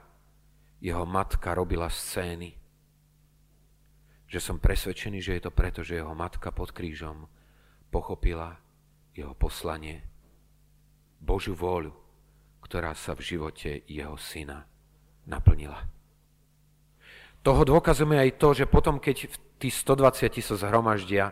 jeho 0.80 1.04
matka, 1.04 1.52
robila 1.52 1.92
scény, 1.92 2.56
že 4.28 4.40
som 4.40 4.60
presvedčený, 4.60 5.20
že 5.20 5.36
je 5.40 5.42
to 5.44 5.52
preto, 5.52 5.84
že 5.84 6.00
jeho 6.00 6.16
matka 6.16 6.52
pod 6.52 6.72
krížom 6.72 7.28
pochopila 7.92 8.60
jeho 9.16 9.34
poslanie, 9.36 10.04
Božiu 11.18 11.58
vôľu, 11.58 11.92
ktorá 12.62 12.94
sa 12.94 13.18
v 13.18 13.26
živote 13.36 13.84
jeho 13.90 14.16
syna 14.20 14.68
naplnila. 15.26 15.97
Toho 17.48 17.64
dôkazujeme 17.64 18.20
aj 18.20 18.44
to, 18.44 18.52
že 18.52 18.68
potom, 18.68 19.00
keď 19.00 19.32
tí 19.56 19.72
120 19.72 20.36
sa 20.44 20.60
zhromaždia 20.60 21.32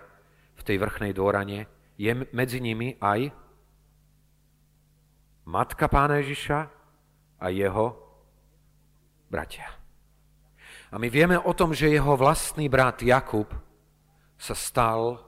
v 0.55 0.61
tej 0.63 0.79
vrchnej 0.79 1.11
dôrane, 1.11 1.67
je 1.99 2.07
medzi 2.31 2.63
nimi 2.63 2.95
aj 3.03 3.35
matka 5.43 5.91
pána 5.91 6.23
Ježiša 6.23 6.71
a 7.35 7.45
jeho 7.51 7.99
bratia. 9.27 9.67
A 10.87 10.95
my 10.95 11.11
vieme 11.11 11.35
o 11.35 11.51
tom, 11.51 11.75
že 11.75 11.91
jeho 11.91 12.15
vlastný 12.15 12.71
brat 12.71 13.03
Jakub 13.03 13.51
sa 14.39 14.55
stal 14.55 15.19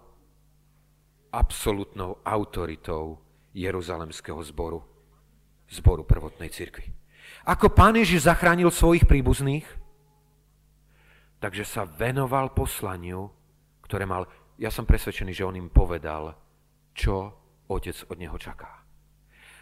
absolútnou 1.36 2.24
autoritou 2.24 3.20
Jeruzalemského 3.52 4.40
zboru, 4.40 4.80
zboru 5.68 6.08
prvotnej 6.08 6.48
cirkvi. 6.48 6.88
Ako 7.44 7.76
pán 7.76 8.00
Ježiš 8.00 8.32
zachránil 8.32 8.72
svojich 8.72 9.04
príbuzných, 9.04 9.68
takže 11.38 11.64
sa 11.66 11.84
venoval 11.86 12.54
poslaniu, 12.54 13.30
ktoré 13.86 14.04
mal, 14.10 14.26
ja 14.58 14.74
som 14.74 14.90
presvedčený, 14.90 15.32
že 15.34 15.46
on 15.46 15.56
im 15.58 15.70
povedal, 15.70 16.34
čo 16.98 17.34
otec 17.70 17.98
od 18.10 18.18
neho 18.18 18.38
čaká. 18.42 18.84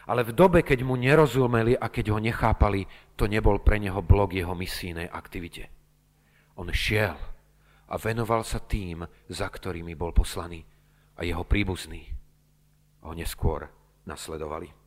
Ale 0.05 0.21
v 0.21 0.37
dobe, 0.37 0.61
keď 0.61 0.85
mu 0.85 0.95
nerozumeli 0.95 1.73
a 1.73 1.89
keď 1.89 2.13
ho 2.13 2.19
nechápali, 2.21 2.85
to 3.17 3.25
nebol 3.25 3.57
pre 3.59 3.81
neho 3.81 4.05
blok 4.05 4.37
jeho 4.37 4.53
misijnej 4.53 5.09
aktivite. 5.09 5.73
On 6.61 6.69
šiel 6.69 7.17
a 7.89 7.93
venoval 7.97 8.45
sa 8.45 8.61
tým, 8.61 9.01
za 9.27 9.47
ktorými 9.49 9.97
bol 9.97 10.13
poslaný 10.13 10.61
a 11.17 11.25
jeho 11.25 11.41
príbuzní 11.43 12.05
ho 13.01 13.13
neskôr 13.13 13.65
nasledovali. 14.05 14.84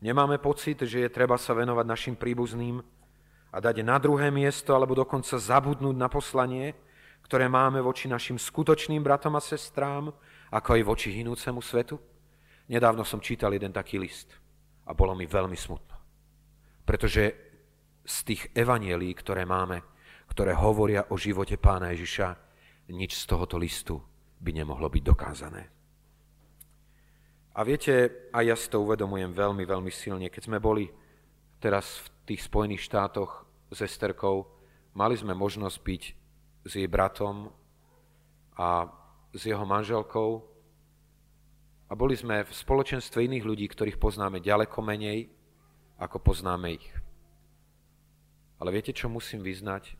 Nemáme 0.00 0.36
pocit, 0.36 0.76
že 0.84 1.08
je 1.08 1.10
treba 1.10 1.40
sa 1.40 1.56
venovať 1.56 1.86
našim 1.88 2.14
príbuzným 2.16 2.84
a 3.52 3.56
dať 3.56 3.80
na 3.80 3.96
druhé 3.96 4.28
miesto 4.28 4.76
alebo 4.76 4.92
dokonca 4.92 5.40
zabudnúť 5.40 5.96
na 5.96 6.08
poslanie, 6.12 6.76
ktoré 7.24 7.48
máme 7.48 7.80
voči 7.80 8.06
našim 8.06 8.36
skutočným 8.36 9.00
bratom 9.00 9.34
a 9.34 9.42
sestrám, 9.42 10.12
ako 10.52 10.68
aj 10.76 10.82
voči 10.84 11.08
hinúcemu 11.16 11.60
svetu? 11.64 11.96
Nedávno 12.68 13.02
som 13.02 13.24
čítal 13.24 13.56
jeden 13.56 13.72
taký 13.72 13.96
list 13.96 14.30
a 14.86 14.92
bolo 14.92 15.16
mi 15.16 15.24
veľmi 15.24 15.56
smutno. 15.56 15.96
Pretože 16.86 17.22
z 18.06 18.16
tých 18.22 18.42
evanielí, 18.54 19.10
ktoré 19.18 19.42
máme, 19.42 19.82
ktoré 20.30 20.54
hovoria 20.54 21.10
o 21.10 21.18
živote 21.18 21.58
pána 21.58 21.90
Ježiša, 21.90 22.28
nič 22.94 23.18
z 23.18 23.24
tohoto 23.26 23.58
listu 23.58 23.98
by 24.38 24.54
nemohlo 24.54 24.86
byť 24.86 25.02
dokázané. 25.02 25.75
A 27.56 27.64
viete, 27.64 28.28
a 28.36 28.44
ja 28.44 28.52
si 28.52 28.68
to 28.68 28.84
uvedomujem 28.84 29.32
veľmi, 29.32 29.64
veľmi 29.64 29.88
silne, 29.88 30.28
keď 30.28 30.42
sme 30.44 30.60
boli 30.60 30.92
teraz 31.56 32.04
v 32.04 32.08
tých 32.28 32.44
Spojených 32.44 32.84
štátoch 32.84 33.48
s 33.72 33.80
Esterkou, 33.80 34.44
mali 34.92 35.16
sme 35.16 35.32
možnosť 35.32 35.78
byť 35.80 36.02
s 36.68 36.72
jej 36.76 36.84
bratom 36.84 37.48
a 38.60 38.92
s 39.32 39.42
jeho 39.48 39.64
manželkou 39.64 40.44
a 41.88 41.92
boli 41.96 42.12
sme 42.12 42.44
v 42.44 42.52
spoločenstve 42.52 43.24
iných 43.24 43.48
ľudí, 43.48 43.66
ktorých 43.72 43.96
poznáme 43.96 44.44
ďaleko 44.44 44.76
menej, 44.84 45.32
ako 45.96 46.20
poznáme 46.20 46.76
ich. 46.76 46.88
Ale 48.60 48.68
viete, 48.68 48.92
čo 48.92 49.08
musím 49.08 49.40
vyznať? 49.40 49.96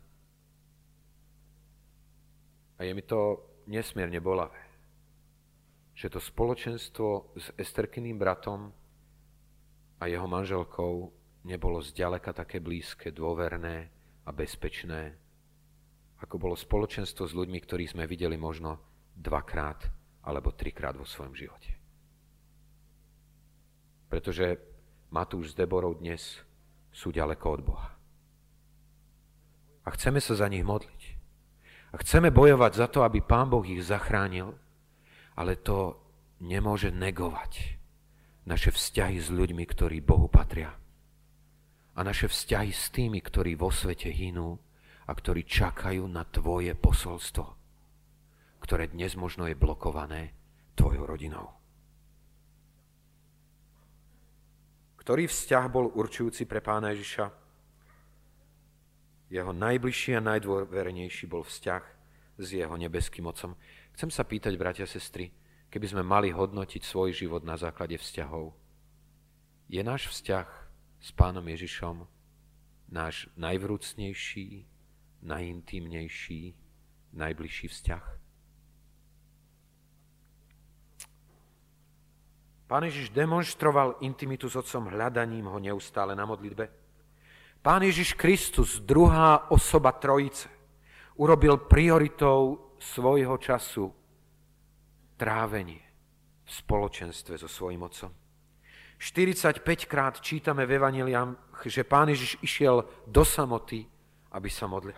A 2.77 2.85
je 2.85 2.91
mi 2.93 3.01
to 3.01 3.41
nesmierne 3.65 4.21
bolavé, 4.21 4.61
že 5.97 6.13
to 6.13 6.21
spoločenstvo 6.21 7.33
s 7.33 7.49
Esterkyným 7.57 8.21
bratom 8.21 8.69
a 9.97 10.03
jeho 10.05 10.29
manželkou 10.29 11.09
nebolo 11.49 11.81
zďaleka 11.81 12.37
také 12.37 12.61
blízke, 12.61 13.09
dôverné 13.09 13.89
a 14.21 14.29
bezpečné, 14.29 15.17
ako 16.21 16.37
bolo 16.37 16.53
spoločenstvo 16.53 17.25
s 17.25 17.33
ľuďmi, 17.33 17.57
ktorých 17.65 17.97
sme 17.97 18.05
videli 18.05 18.37
možno 18.37 18.77
dvakrát 19.17 19.89
alebo 20.21 20.53
trikrát 20.53 20.93
vo 20.93 21.07
svojom 21.07 21.33
živote. 21.33 21.73
pretože 24.07 24.55
Matúš 25.11 25.51
s 25.51 25.57
Deborou 25.57 25.95
dnes 25.95 26.39
sú 26.91 27.11
ďaleko 27.11 27.45
od 27.59 27.61
Boha. 27.63 27.89
A 29.83 29.91
chceme 29.95 30.19
sa 30.19 30.35
za 30.35 30.47
nich 30.51 30.63
modliť. 30.63 31.01
A 31.91 31.95
chceme 32.03 32.27
bojovať 32.27 32.71
za 32.75 32.87
to, 32.91 33.03
aby 33.07 33.23
Pán 33.23 33.47
Boh 33.47 33.63
ich 33.63 33.83
zachránil, 33.83 34.51
ale 35.37 35.53
to 35.61 35.93
nemôže 36.41 36.89
negovať 36.89 37.77
naše 38.49 38.73
vzťahy 38.73 39.17
s 39.21 39.29
ľuďmi, 39.29 39.63
ktorí 39.69 40.01
Bohu 40.01 40.25
patria. 40.31 40.73
A 41.97 41.99
naše 42.01 42.29
vzťahy 42.29 42.71
s 42.73 42.89
tými, 42.89 43.21
ktorí 43.21 43.53
vo 43.53 43.69
svete 43.69 44.09
hynú 44.09 44.57
a 45.07 45.11
ktorí 45.13 45.45
čakajú 45.45 46.05
na 46.09 46.25
tvoje 46.25 46.73
posolstvo, 46.73 47.45
ktoré 48.61 48.89
dnes 48.89 49.13
možno 49.13 49.45
je 49.45 49.57
blokované 49.57 50.33
tvojou 50.77 51.05
rodinou. 51.05 51.53
Ktorý 55.01 55.25
vzťah 55.25 55.65
bol 55.71 55.87
určujúci 55.95 56.43
pre 56.43 56.59
pána 56.59 56.91
Ježiša? 56.91 57.25
Jeho 59.31 59.51
najbližší 59.55 60.19
a 60.19 60.23
najdôvernejší 60.23 61.27
bol 61.27 61.47
vzťah 61.47 61.83
s 62.37 62.47
jeho 62.51 62.75
nebeským 62.75 63.27
mocom. 63.27 63.55
Chcem 63.97 64.13
sa 64.13 64.21
pýtať, 64.21 64.53
bratia 64.61 64.85
a 64.85 64.93
sestry, 64.93 65.33
keby 65.73 65.89
sme 65.89 66.05
mali 66.05 66.29
hodnotiť 66.29 66.85
svoj 66.85 67.17
život 67.17 67.41
na 67.41 67.57
základe 67.57 67.97
vzťahov. 67.97 68.53
Je 69.65 69.81
náš 69.81 70.13
vzťah 70.13 70.45
s 71.01 71.09
pánom 71.17 71.41
Ježišom 71.41 72.05
náš 72.93 73.25
najvrúcnejší, 73.41 74.69
najintímnejší, 75.25 76.41
najbližší 77.17 77.67
vzťah? 77.73 78.03
Pán 82.69 82.83
Ježiš 82.85 83.09
demonstroval 83.09 84.05
intimitu 84.05 84.45
s 84.45 84.61
Otcom 84.61 84.93
hľadaním 84.93 85.49
ho 85.49 85.57
neustále 85.57 86.13
na 86.13 86.29
modlitbe. 86.29 86.69
Pán 87.65 87.81
Ježiš 87.81 88.13
Kristus, 88.13 88.77
druhá 88.77 89.49
osoba 89.49 89.89
Trojice, 89.97 90.53
urobil 91.17 91.65
prioritou 91.65 92.66
svojho 92.79 93.37
času 93.37 93.93
trávenie 95.17 95.81
v 96.45 96.51
spoločenstve 96.51 97.35
so 97.35 97.49
svojím 97.49 97.83
Otcom. 97.83 98.11
45 98.97 99.61
krát 99.85 100.17
čítame 100.21 100.65
v 100.65 100.81
Evangeliám, 100.81 101.37
že 101.65 101.85
Pán 101.85 102.09
Ježiš 102.09 102.41
išiel 102.41 102.85
do 103.05 103.21
samoty, 103.21 103.85
aby 104.33 104.49
sa 104.49 104.65
modlil. 104.65 104.97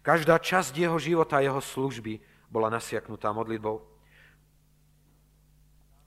Každá 0.00 0.38
časť 0.38 0.72
jeho 0.78 0.96
života, 0.96 1.42
jeho 1.42 1.58
služby 1.58 2.22
bola 2.48 2.70
nasiaknutá 2.70 3.34
modlitbou. 3.34 3.82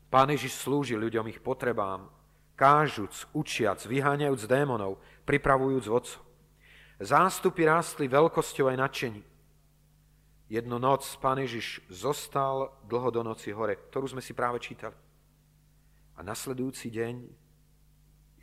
Pán 0.07 0.29
Ježiš 0.31 0.63
slúži 0.63 0.95
ľuďom 0.95 1.27
ich 1.27 1.43
potrebám, 1.43 2.07
kážuc, 2.55 3.11
učiac, 3.33 3.81
vyháňajúc 3.83 4.45
démonov, 4.45 5.01
pripravujúc 5.25 5.85
vodcov. 5.89 6.21
Zástupy 7.01 7.65
rástli 7.65 8.05
veľkosťou 8.07 8.69
aj 8.69 8.77
nadšení. 8.77 9.21
Jednu 10.51 10.75
noc 10.75 11.07
pán 11.23 11.39
Ježiš 11.39 11.79
zostal 11.87 12.75
dlho 12.85 13.09
do 13.09 13.21
noci 13.23 13.55
hore, 13.55 13.79
ktorú 13.79 14.11
sme 14.11 14.21
si 14.21 14.35
práve 14.35 14.59
čítali. 14.59 14.95
A 16.13 16.21
nasledujúci 16.21 16.93
deň 16.93 17.15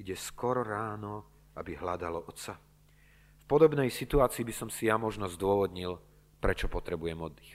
ide 0.01 0.17
skoro 0.17 0.65
ráno, 0.65 1.29
aby 1.55 1.77
hľadalo 1.77 2.25
otca. 2.25 2.57
V 3.41 3.45
podobnej 3.45 3.93
situácii 3.93 4.43
by 4.43 4.55
som 4.55 4.69
si 4.73 4.89
ja 4.89 4.97
možno 4.97 5.29
zdôvodnil, 5.29 6.01
prečo 6.41 6.67
potrebujem 6.67 7.21
oddych. 7.21 7.53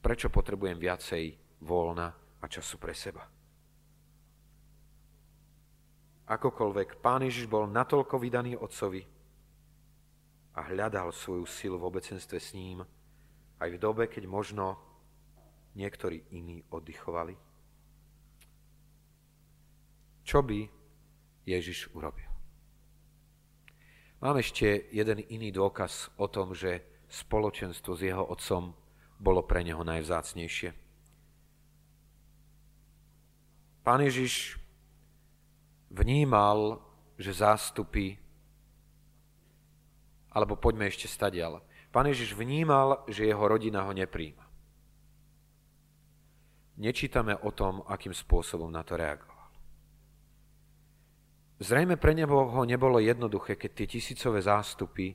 Prečo 0.00 0.28
potrebujem 0.32 0.80
viacej 0.80 1.38
voľna 1.62 2.10
a 2.40 2.44
času 2.48 2.76
pre 2.80 2.96
seba. 2.96 3.28
Akokoľvek, 6.30 7.02
Pán 7.02 7.26
Ježiš 7.26 7.50
bol 7.50 7.66
natoľko 7.66 8.16
vydaný 8.22 8.54
Otcovi 8.54 9.02
a 10.54 10.60
hľadal 10.66 11.14
svoju 11.14 11.46
silu 11.46 11.76
v 11.78 11.86
obecenstve 11.86 12.38
s 12.40 12.54
ním, 12.54 12.82
aj 13.60 13.68
v 13.70 13.78
dobe, 13.78 14.04
keď 14.08 14.26
možno 14.26 14.80
niektorí 15.76 16.26
iní 16.34 16.64
oddychovali. 16.72 17.36
Čo 20.24 20.42
by 20.42 20.58
Ježiš 21.46 21.90
urobil? 21.94 22.30
Mám 24.20 24.36
ešte 24.36 24.92
jeden 24.92 25.24
iný 25.32 25.48
dôkaz 25.48 26.12
o 26.20 26.28
tom, 26.28 26.52
že 26.52 26.84
spoločenstvo 27.08 27.96
s 27.96 28.04
jeho 28.04 28.24
otcom 28.28 28.76
bolo 29.16 29.44
pre 29.44 29.64
neho 29.64 29.80
najvzácnejšie. 29.80 30.76
Pán 33.80 34.00
Ježiš 34.04 34.60
vnímal, 35.88 36.78
že 37.16 37.32
zástupy, 37.32 38.20
alebo 40.30 40.54
poďme 40.54 40.86
ešte 40.86 41.10
stadiaľ, 41.10 41.62
Pán 41.90 42.06
Ježiš 42.06 42.38
vnímal, 42.38 43.02
že 43.10 43.26
jeho 43.26 43.42
rodina 43.50 43.82
ho 43.82 43.90
nepríjma. 43.90 44.46
Nečítame 46.78 47.34
o 47.34 47.50
tom, 47.50 47.82
akým 47.82 48.14
spôsobom 48.14 48.70
na 48.70 48.86
to 48.86 48.94
reagoval. 48.94 49.50
Zrejme 51.60 52.00
pre 52.00 52.16
nebo 52.16 52.46
ho 52.46 52.62
nebolo 52.64 53.02
jednoduché, 53.02 53.58
keď 53.58 53.70
tie 53.74 53.86
tisícové 53.98 54.40
zástupy 54.40 55.12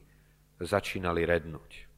začínali 0.61 1.25
rednúť. 1.25 1.89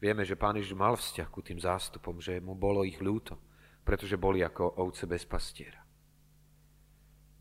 Vieme, 0.00 0.26
že 0.26 0.34
Pán 0.34 0.58
Ježiš 0.58 0.74
mal 0.74 0.96
vzťah 0.98 1.28
ku 1.30 1.44
tým 1.44 1.60
zástupom, 1.60 2.18
že 2.18 2.42
mu 2.42 2.58
bolo 2.58 2.82
ich 2.82 2.98
ľúto, 2.98 3.38
pretože 3.84 4.18
boli 4.18 4.42
ako 4.42 4.82
ovce 4.82 5.06
bez 5.06 5.22
pastiera. 5.28 5.78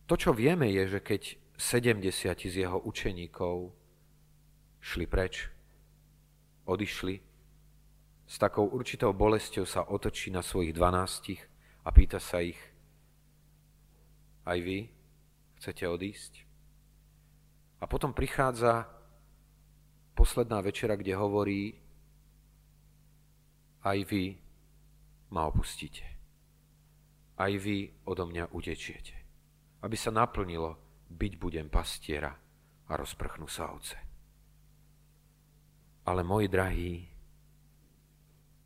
To, 0.05 0.13
čo 0.13 0.37
vieme, 0.37 0.69
je, 0.69 0.85
že 0.85 0.99
keď 1.01 1.44
70 1.57 2.51
z 2.51 2.55
jeho 2.67 2.79
učeníkov 2.79 3.71
šli 4.83 5.05
preč, 5.07 5.49
odišli, 6.67 7.15
s 8.25 8.35
takou 8.41 8.65
určitou 8.69 9.13
bolesťou 9.13 9.65
sa 9.65 9.85
otočí 9.85 10.33
na 10.33 10.41
svojich 10.41 10.73
dvanástich 10.73 11.41
a 11.85 11.89
pýta 11.93 12.17
sa 12.17 12.41
ich, 12.41 12.57
aj 14.45 14.57
vy 14.61 14.89
chcete 15.61 15.85
odísť? 15.89 16.33
A 17.81 17.85
potom 17.85 18.13
prichádza 18.13 18.89
posledná 20.17 20.61
večera, 20.61 20.95
kde 20.97 21.13
hovorí, 21.13 21.77
aj 23.85 23.99
vy 24.09 24.37
ma 25.29 25.45
opustíte. 25.45 26.05
Aj 27.37 27.51
vy 27.51 27.93
odo 28.07 28.25
mňa 28.25 28.49
utečiete. 28.55 29.13
Aby 29.83 29.97
sa 29.99 30.09
naplnilo, 30.09 30.84
byť 31.15 31.33
budem 31.39 31.67
pastiera 31.71 32.35
a 32.85 32.91
rozprchnú 32.93 33.47
sa 33.47 33.71
ovce. 33.71 33.97
Ale 36.05 36.21
moji 36.21 36.47
drahí, 36.51 37.15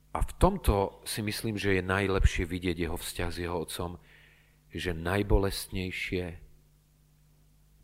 a 0.10 0.20
v 0.26 0.32
tomto 0.42 1.06
si 1.06 1.22
myslím, 1.22 1.56
že 1.56 1.78
je 1.78 1.84
najlepšie 1.86 2.44
vidieť 2.50 2.78
jeho 2.82 2.98
vzťah 2.98 3.30
s 3.30 3.38
jeho 3.38 3.58
otcom, 3.62 4.02
že 4.74 4.98
najbolestnejšie 4.98 6.26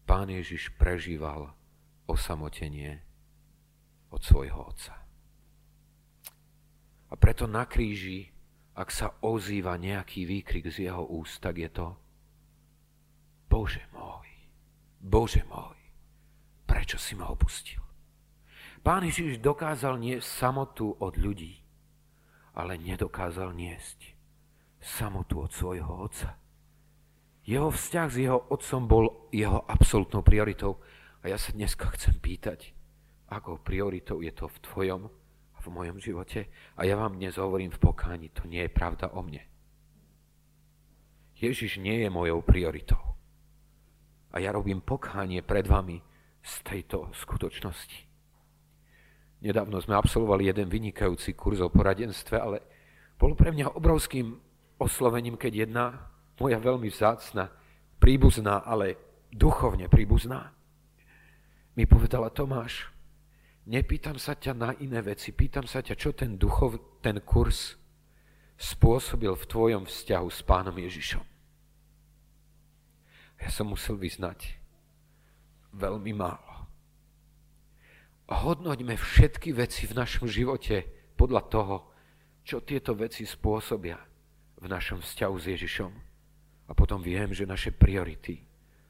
pán 0.10 0.28
Ježiš 0.34 0.74
prežíval 0.78 1.54
osamotenie 2.10 3.02
od 4.10 4.22
svojho 4.22 4.74
otca. 4.74 5.06
A 7.10 7.14
preto 7.14 7.46
na 7.46 7.70
kríži, 7.70 8.34
ak 8.74 8.90
sa 8.90 9.14
ozýva 9.22 9.78
nejaký 9.78 10.26
výkrik 10.26 10.66
z 10.70 10.90
jeho 10.90 11.06
úst, 11.06 11.42
tak 11.42 11.62
je 11.62 11.70
to 11.70 11.94
Bože 13.46 13.86
môj, 13.94 14.28
Bože 15.06 15.46
môj, 15.46 15.78
prečo 16.66 16.98
si 16.98 17.14
ma 17.14 17.30
opustil? 17.30 17.78
Pán 18.82 19.06
Ježiš 19.06 19.38
dokázal 19.38 20.02
niesť 20.02 20.26
samotu 20.26 20.98
od 20.98 21.14
ľudí, 21.22 21.62
ale 22.58 22.82
nedokázal 22.82 23.54
niesť 23.54 24.18
samotu 24.82 25.46
od 25.46 25.54
svojho 25.54 26.10
otca. 26.10 26.42
Jeho 27.46 27.70
vzťah 27.70 28.08
s 28.10 28.18
jeho 28.18 28.50
otcom 28.50 28.82
bol 28.90 29.06
jeho 29.30 29.62
absolútnou 29.70 30.26
prioritou. 30.26 30.82
A 31.22 31.30
ja 31.30 31.38
sa 31.38 31.54
dneska 31.54 31.90
chcem 31.94 32.18
pýtať, 32.18 32.74
akou 33.30 33.62
prioritou 33.62 34.22
je 34.22 34.34
to 34.34 34.50
v 34.50 34.58
tvojom 34.62 35.02
v 35.66 35.74
mojom 35.74 35.98
živote 35.98 36.46
a 36.78 36.86
ja 36.86 36.94
vám 36.94 37.18
dnes 37.18 37.42
hovorím 37.42 37.74
v 37.74 37.82
pokáni, 37.82 38.30
to 38.30 38.46
nie 38.46 38.62
je 38.62 38.70
pravda 38.70 39.10
o 39.10 39.26
mne. 39.26 39.42
Ježiš 41.42 41.82
nie 41.82 42.06
je 42.06 42.10
mojou 42.14 42.46
prioritou. 42.46 43.15
A 44.36 44.44
ja 44.44 44.52
robím 44.52 44.84
pokánie 44.84 45.40
pred 45.42 45.64
vami 45.64 45.98
z 46.44 46.54
tejto 46.68 47.10
skutočnosti. 47.16 48.04
Nedávno 49.42 49.80
sme 49.80 49.96
absolvovali 49.96 50.52
jeden 50.52 50.68
vynikajúci 50.68 51.34
kurz 51.34 51.64
o 51.64 51.72
poradenstve, 51.72 52.36
ale 52.36 52.58
bolo 53.16 53.34
pre 53.34 53.56
mňa 53.56 53.80
obrovským 53.80 54.36
oslovením, 54.76 55.40
keď 55.40 55.68
jedna 55.68 55.86
moja 56.36 56.60
veľmi 56.60 56.92
vzácna, 56.92 57.48
príbuzná, 57.98 58.68
ale 58.68 59.00
duchovne 59.32 59.88
príbuzná, 59.88 60.52
mi 61.76 61.88
povedala 61.88 62.32
Tomáš, 62.32 62.96
Nepýtam 63.66 64.22
sa 64.22 64.38
ťa 64.38 64.54
na 64.54 64.78
iné 64.78 65.02
veci, 65.02 65.34
pýtam 65.34 65.66
sa 65.66 65.82
ťa, 65.82 65.98
čo 65.98 66.14
ten 66.14 66.38
duchov, 66.38 67.02
ten 67.02 67.18
kurz 67.26 67.74
spôsobil 68.62 69.34
v 69.34 69.48
tvojom 69.50 69.84
vzťahu 69.90 70.28
s 70.30 70.40
pánom 70.46 70.78
Ježišom. 70.78 71.35
Ja 73.40 73.50
som 73.52 73.72
musel 73.72 74.00
vyznať 74.00 74.58
veľmi 75.76 76.16
málo. 76.16 76.68
Hodnoťme 78.26 78.98
všetky 78.98 79.54
veci 79.54 79.86
v 79.86 79.98
našom 80.02 80.26
živote 80.26 80.88
podľa 81.14 81.42
toho, 81.46 81.76
čo 82.42 82.66
tieto 82.66 82.98
veci 82.98 83.22
spôsobia 83.22 83.98
v 84.58 84.66
našom 84.66 85.02
vzťahu 85.04 85.36
s 85.38 85.46
Ježišom. 85.46 85.92
A 86.66 86.72
potom 86.74 86.98
viem, 87.06 87.30
že 87.38 87.46
naše 87.46 87.70
priority 87.70 88.42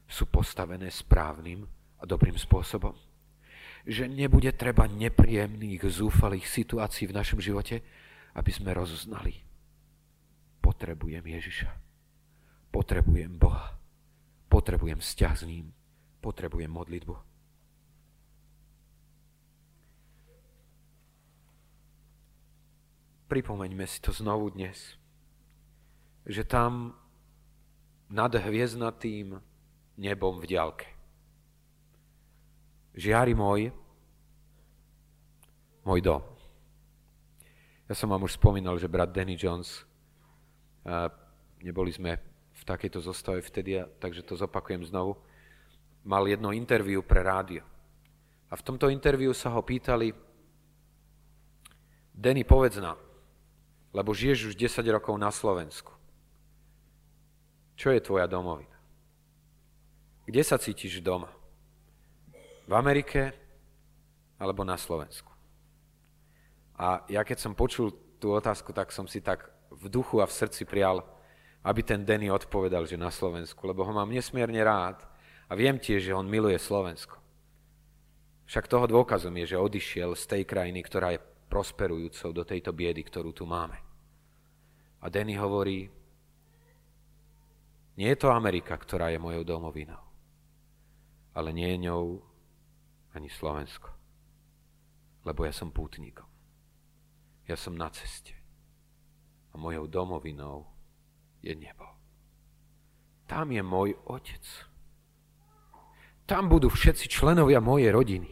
sú 0.08 0.24
postavené 0.32 0.88
správnym 0.88 1.68
a 2.00 2.04
dobrým 2.08 2.40
spôsobom. 2.40 2.96
Že 3.84 4.08
nebude 4.08 4.48
treba 4.56 4.88
nepríjemných, 4.88 5.84
zúfalých 5.84 6.48
situácií 6.48 7.12
v 7.12 7.16
našom 7.20 7.38
živote, 7.44 7.84
aby 8.32 8.50
sme 8.50 8.72
rozoznali. 8.72 9.36
Potrebujem 10.64 11.22
Ježiša. 11.22 11.70
Potrebujem 12.72 13.36
Boha. 13.36 13.75
Potrebujem 14.48 14.98
vzťah 14.98 15.34
s 15.36 15.44
ním. 15.44 15.72
Potrebujem 16.20 16.70
modlitbu. 16.70 17.14
Pripomeňme 23.26 23.82
si 23.90 23.98
to 23.98 24.14
znovu 24.14 24.54
dnes, 24.54 24.94
že 26.22 26.46
tam 26.46 26.94
nad 28.06 28.30
hviezdnatým 28.30 29.34
nebom 29.98 30.38
v 30.38 30.46
diálke. 30.46 30.86
Žiari 32.94 33.34
môj, 33.34 33.74
môj 35.82 36.00
dom. 36.06 36.22
Ja 37.90 37.98
som 37.98 38.14
vám 38.14 38.22
už 38.26 38.38
spomínal, 38.38 38.78
že 38.78 38.86
brat 38.86 39.10
Danny 39.10 39.34
Jones, 39.34 39.82
neboli 41.62 41.90
sme 41.90 42.14
takejto 42.66 42.98
zostave 42.98 43.40
vtedy, 43.46 43.78
takže 44.02 44.26
to 44.26 44.34
zopakujem 44.34 44.82
znovu, 44.82 45.14
mal 46.02 46.26
jedno 46.26 46.50
interviu 46.50 47.00
pre 47.06 47.22
rádio. 47.22 47.62
A 48.50 48.58
v 48.58 48.66
tomto 48.66 48.90
interviu 48.90 49.30
sa 49.30 49.54
ho 49.54 49.62
pýtali, 49.62 50.10
Denny, 52.10 52.42
povedz 52.42 52.82
nám, 52.82 52.98
lebo 53.94 54.10
žiješ 54.10 54.52
už 54.52 54.54
10 54.58 54.82
rokov 54.90 55.14
na 55.14 55.30
Slovensku. 55.30 55.94
Čo 57.76 57.92
je 57.92 58.00
tvoja 58.00 58.24
domovina? 58.26 58.72
Kde 60.26 60.42
sa 60.42 60.58
cítiš 60.58 60.98
doma? 61.04 61.30
V 62.66 62.72
Amerike 62.74 63.30
alebo 64.40 64.66
na 64.66 64.74
Slovensku? 64.74 65.30
A 66.76 67.04
ja 67.06 67.22
keď 67.22 67.38
som 67.40 67.54
počul 67.54 67.94
tú 68.16 68.32
otázku, 68.32 68.72
tak 68.72 68.90
som 68.90 69.04
si 69.04 69.20
tak 69.20 69.48
v 69.70 69.86
duchu 69.92 70.18
a 70.18 70.26
v 70.26 70.34
srdci 70.34 70.64
prial, 70.64 71.04
aby 71.66 71.82
ten 71.82 72.06
Denny 72.06 72.30
odpovedal, 72.30 72.86
že 72.86 72.94
na 72.94 73.10
Slovensku, 73.10 73.66
lebo 73.66 73.82
ho 73.82 73.90
mám 73.90 74.06
nesmierne 74.06 74.62
rád 74.62 75.02
a 75.50 75.58
viem 75.58 75.74
tiež, 75.74 76.06
že 76.06 76.14
on 76.14 76.30
miluje 76.30 76.54
Slovensko. 76.62 77.18
Však 78.46 78.70
toho 78.70 78.86
dôkazom 78.86 79.34
je, 79.42 79.58
že 79.58 79.58
odišiel 79.58 80.14
z 80.14 80.24
tej 80.30 80.42
krajiny, 80.46 80.78
ktorá 80.86 81.18
je 81.18 81.24
prosperujúcou 81.50 82.30
do 82.30 82.46
tejto 82.46 82.70
biedy, 82.70 83.02
ktorú 83.02 83.34
tu 83.34 83.42
máme. 83.42 83.74
A 85.02 85.10
Denny 85.10 85.34
hovorí, 85.34 85.90
nie 87.98 88.08
je 88.14 88.18
to 88.22 88.30
Amerika, 88.30 88.78
ktorá 88.78 89.10
je 89.10 89.18
mojou 89.18 89.42
domovinou, 89.42 89.98
ale 91.34 91.50
nie 91.50 91.66
je 91.74 91.90
ňou 91.90 92.22
ani 93.10 93.26
Slovensko, 93.26 93.90
lebo 95.26 95.42
ja 95.42 95.50
som 95.50 95.74
pútnikom. 95.74 96.30
Ja 97.50 97.58
som 97.58 97.74
na 97.74 97.90
ceste 97.90 98.38
a 99.50 99.58
mojou 99.58 99.90
domovinou 99.90 100.75
je 101.46 101.54
nebo. 101.54 101.86
Tam 103.30 103.50
je 103.54 103.62
môj 103.62 103.94
otec. 104.06 104.42
Tam 106.26 106.50
budú 106.50 106.66
všetci 106.66 107.06
členovia 107.06 107.62
mojej 107.62 107.94
rodiny. 107.94 108.30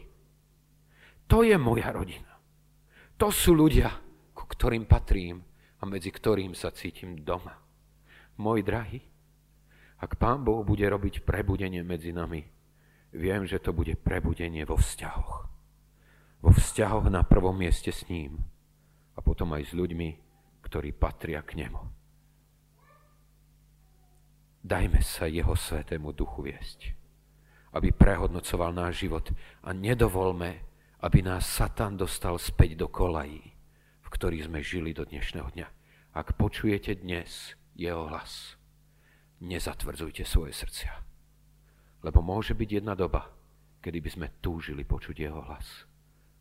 To 1.31 1.47
je 1.47 1.55
moja 1.55 1.95
rodina. 1.95 2.35
To 3.15 3.31
sú 3.31 3.55
ľudia, 3.55 3.87
ku 4.35 4.43
ktorým 4.43 4.83
patrím 4.83 5.39
a 5.79 5.87
medzi 5.87 6.11
ktorým 6.11 6.51
sa 6.51 6.75
cítim 6.75 7.23
doma. 7.23 7.55
Môj 8.35 8.67
drahý, 8.67 8.99
ak 10.03 10.19
Pán 10.19 10.43
Boh 10.43 10.67
bude 10.67 10.83
robiť 10.83 11.23
prebudenie 11.23 11.79
medzi 11.87 12.11
nami, 12.11 12.43
viem, 13.15 13.47
že 13.47 13.63
to 13.63 13.71
bude 13.71 13.95
prebudenie 14.03 14.67
vo 14.67 14.75
vzťahoch. 14.75 15.47
Vo 16.43 16.51
vzťahoch 16.51 17.07
na 17.07 17.23
prvom 17.23 17.55
mieste 17.55 17.95
s 17.95 18.03
ním 18.11 18.43
a 19.15 19.23
potom 19.23 19.55
aj 19.55 19.71
s 19.71 19.73
ľuďmi, 19.73 20.09
ktorí 20.67 20.91
patria 20.91 21.39
k 21.39 21.63
nemu. 21.63 21.94
Dajme 24.65 24.97
sa 25.05 25.29
jeho 25.29 25.53
svetému 25.53 26.09
duchu 26.17 26.49
viesť, 26.49 26.97
aby 27.77 27.93
prehodnocoval 27.93 28.73
náš 28.73 29.05
život 29.05 29.29
a 29.61 29.69
nedovolme, 29.77 30.65
aby 31.05 31.21
nás 31.21 31.45
Satan 31.45 31.93
dostal 31.93 32.33
späť 32.41 32.73
do 32.73 32.89
kolají, 32.89 33.53
v 34.01 34.07
ktorých 34.09 34.49
sme 34.49 34.65
žili 34.65 34.89
do 34.89 35.05
dnešného 35.05 35.53
dňa. 35.53 35.67
Ak 36.17 36.33
počujete 36.33 36.97
dnes 36.97 37.53
jeho 37.77 38.09
hlas, 38.09 38.57
nezatvrdzujte 39.37 40.25
svoje 40.25 40.57
srdcia. 40.57 40.97
Lebo 42.01 42.25
môže 42.25 42.57
byť 42.57 42.69
jedna 42.81 42.97
doba, 42.97 43.29
kedy 43.85 44.01
by 44.01 44.09
sme 44.09 44.27
túžili 44.41 44.81
počuť 44.81 45.29
jeho 45.29 45.45
hlas 45.45 45.85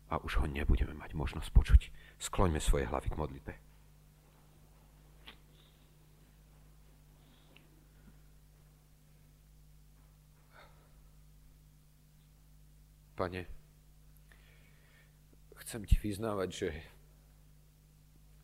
a 0.09 0.17
už 0.17 0.41
ho 0.41 0.47
nebudeme 0.49 0.97
mať 0.97 1.13
možnosť 1.13 1.51
počuť. 1.53 1.81
Skloňme 2.17 2.57
svoje 2.57 2.89
hlavy 2.89 3.13
k 3.13 3.21
modlitbe. 3.21 3.74
Pane, 13.15 13.47
chcem 15.63 15.87
ti 15.87 15.95
vyznávať, 16.03 16.51
že 16.51 16.69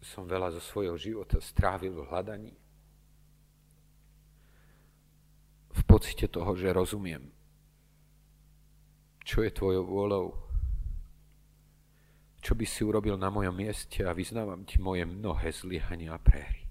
som 0.00 0.30
veľa 0.30 0.54
zo 0.56 0.62
svojho 0.62 0.94
života 0.94 1.42
strávil 1.42 1.92
v 1.92 2.06
hľadaní. 2.06 2.54
V 5.74 5.82
pocite 5.84 6.30
toho, 6.30 6.54
že 6.54 6.70
rozumiem, 6.70 7.34
čo 9.26 9.42
je 9.42 9.50
tvojou 9.50 9.84
vôľou, 9.84 10.26
čo 12.40 12.54
by 12.54 12.64
si 12.64 12.86
urobil 12.86 13.18
na 13.20 13.28
mojom 13.28 13.52
mieste 13.52 14.06
a 14.06 14.16
vyznávam 14.16 14.64
ti 14.64 14.80
moje 14.80 15.02
mnohé 15.02 15.50
zlyhania 15.52 16.16
a 16.16 16.22
prehry. 16.22 16.64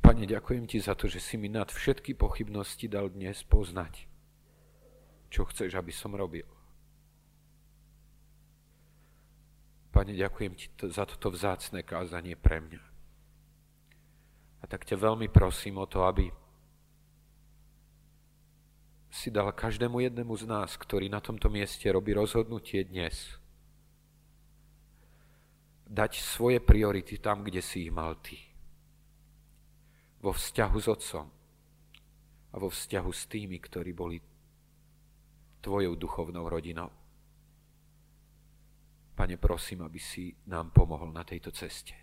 Pane, 0.00 0.24
ďakujem 0.24 0.64
ti 0.64 0.80
za 0.80 0.96
to, 0.96 1.06
že 1.06 1.20
si 1.20 1.36
mi 1.36 1.52
nad 1.52 1.68
všetky 1.68 2.16
pochybnosti 2.16 2.88
dal 2.88 3.12
dnes 3.12 3.44
poznať, 3.44 4.07
čo 5.28 5.44
chceš, 5.48 5.76
aby 5.76 5.92
som 5.92 6.16
robil. 6.16 6.48
Pane, 9.92 10.12
ďakujem 10.12 10.52
Ti 10.56 10.66
za 10.92 11.08
toto 11.08 11.32
vzácne 11.32 11.84
kázanie 11.84 12.36
pre 12.36 12.60
mňa. 12.60 12.82
A 14.58 14.64
tak 14.66 14.84
ťa 14.84 14.98
veľmi 14.98 15.30
prosím 15.30 15.78
o 15.80 15.86
to, 15.86 16.04
aby 16.04 16.28
si 19.08 19.32
dal 19.32 19.50
každému 19.56 20.04
jednému 20.04 20.36
z 20.36 20.44
nás, 20.44 20.76
ktorý 20.76 21.08
na 21.08 21.18
tomto 21.18 21.48
mieste 21.48 21.88
robí 21.88 22.12
rozhodnutie 22.12 22.84
dnes, 22.84 23.40
dať 25.88 26.20
svoje 26.20 26.60
priority 26.60 27.16
tam, 27.16 27.40
kde 27.40 27.64
si 27.64 27.88
ich 27.88 27.92
mal 27.92 28.20
Ty. 28.20 28.36
Vo 30.20 30.36
vzťahu 30.36 30.76
s 30.76 30.86
Otcom 30.86 31.26
a 32.52 32.54
vo 32.60 32.68
vzťahu 32.68 33.10
s 33.10 33.22
tými, 33.26 33.56
ktorí 33.56 33.96
boli 33.96 34.20
Tvojou 35.60 35.94
duchovnou 35.94 36.48
rodinou. 36.48 36.90
Pane, 39.14 39.36
prosím, 39.36 39.82
aby 39.82 39.98
si 39.98 40.36
nám 40.46 40.70
pomohol 40.70 41.10
na 41.10 41.26
tejto 41.26 41.50
ceste. 41.50 41.94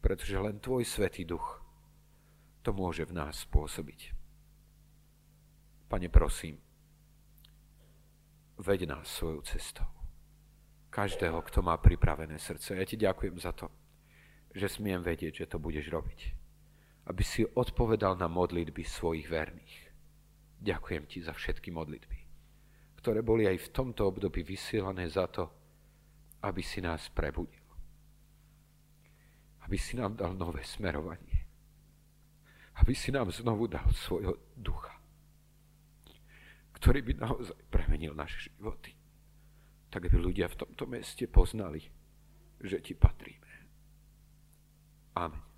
Pretože 0.00 0.40
len 0.40 0.56
Tvoj 0.56 0.88
Svetý 0.88 1.28
Duch 1.28 1.60
to 2.62 2.72
môže 2.72 3.04
v 3.04 3.12
nás 3.12 3.44
spôsobiť. 3.44 4.14
Pane, 5.92 6.08
prosím, 6.08 6.56
veď 8.56 8.88
nás 8.88 9.10
svojou 9.10 9.44
cestou. 9.44 9.84
Každého, 10.88 11.42
kto 11.42 11.60
má 11.60 11.76
pripravené 11.76 12.38
srdce. 12.38 12.76
Ja 12.78 12.84
Ti 12.86 12.96
ďakujem 12.96 13.36
za 13.36 13.52
to, 13.52 13.68
že 14.54 14.72
smiem 14.72 15.04
vedieť, 15.04 15.44
že 15.44 15.50
to 15.50 15.58
budeš 15.60 15.90
robiť. 15.90 16.20
Aby 17.10 17.22
si 17.26 17.42
odpovedal 17.44 18.14
na 18.16 18.30
modlitby 18.30 18.84
svojich 18.86 19.26
verných. 19.26 19.76
Ďakujem 20.62 21.04
Ti 21.10 21.18
za 21.26 21.34
všetky 21.34 21.74
modlitby, 21.74 22.18
ktoré 23.02 23.18
boli 23.26 23.50
aj 23.50 23.58
v 23.58 23.72
tomto 23.74 24.06
období 24.06 24.46
vysielané 24.46 25.10
za 25.10 25.26
to, 25.26 25.50
aby 26.46 26.62
si 26.62 26.78
nás 26.78 27.10
prebudil. 27.10 27.66
Aby 29.66 29.74
si 29.74 29.98
nám 29.98 30.14
dal 30.14 30.38
nové 30.38 30.62
smerovanie. 30.62 31.42
Aby 32.78 32.94
si 32.94 33.10
nám 33.10 33.34
znovu 33.34 33.66
dal 33.66 33.90
svojho 33.90 34.54
ducha, 34.54 34.94
ktorý 36.78 37.02
by 37.02 37.12
naozaj 37.26 37.58
premenil 37.68 38.14
naše 38.14 38.48
životy. 38.48 38.94
Tak 39.90 40.06
by 40.06 40.16
ľudia 40.22 40.46
v 40.46 40.62
tomto 40.62 40.86
meste 40.86 41.26
poznali, 41.26 41.82
že 42.62 42.78
ti 42.80 42.94
patríme. 42.94 43.52
Amen. 45.18 45.51